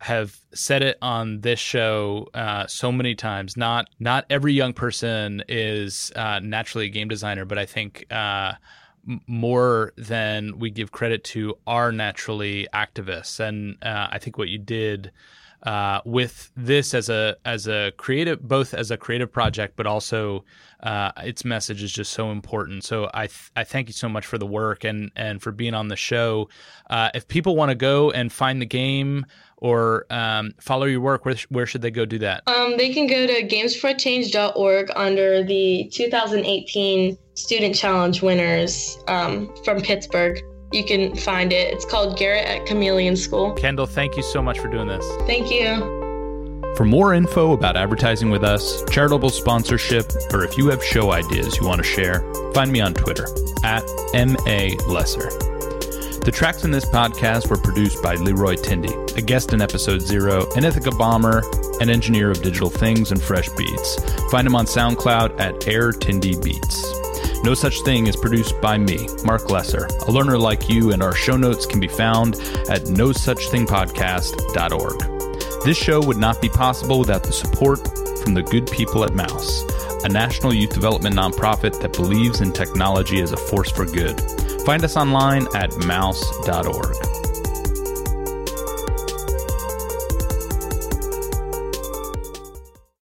[0.00, 3.56] have said it on this show uh, so many times.
[3.56, 8.52] Not not every young person is uh, naturally a game designer, but I think uh,
[9.26, 13.40] more than we give credit to are naturally activists.
[13.40, 15.12] And uh, I think what you did
[15.62, 20.44] uh, with this as a as a creative, both as a creative project, but also
[20.82, 22.84] uh, its message is just so important.
[22.84, 25.74] So I th- I thank you so much for the work and and for being
[25.74, 26.48] on the show.
[26.88, 29.26] Uh, if people want to go and find the game
[29.60, 32.42] or um, follow your work, where, where should they go do that?
[32.46, 40.40] Um, they can go to gamesforchange.org under the 2018 Student Challenge winners um, from Pittsburgh.
[40.72, 41.72] You can find it.
[41.72, 43.52] It's called Garrett at Chameleon School.
[43.54, 45.06] Kendall, thank you so much for doing this.
[45.26, 45.96] Thank you.
[46.76, 51.56] For more info about advertising with us, charitable sponsorship, or if you have show ideas
[51.56, 52.20] you want to share,
[52.52, 53.26] find me on Twitter
[53.64, 53.82] at
[54.14, 54.76] MA
[56.24, 60.46] the tracks in this podcast were produced by Leroy Tindy, a guest in episode zero,
[60.56, 61.42] an Ithaca bomber,
[61.80, 63.98] an engineer of digital things and fresh beats.
[64.30, 66.84] Find him on SoundCloud at Air Tindy Beats.
[67.44, 69.88] No Such Thing is produced by me, Mark Lesser.
[70.06, 72.34] A learner like you, and our show notes can be found
[72.68, 75.64] at nosuchthingpodcast.org.
[75.64, 77.78] This show would not be possible without the support
[78.22, 79.62] from the good people at Mouse,
[80.04, 84.20] a national youth development nonprofit that believes in technology as a force for good.
[84.64, 87.27] Find us online at mouse.org.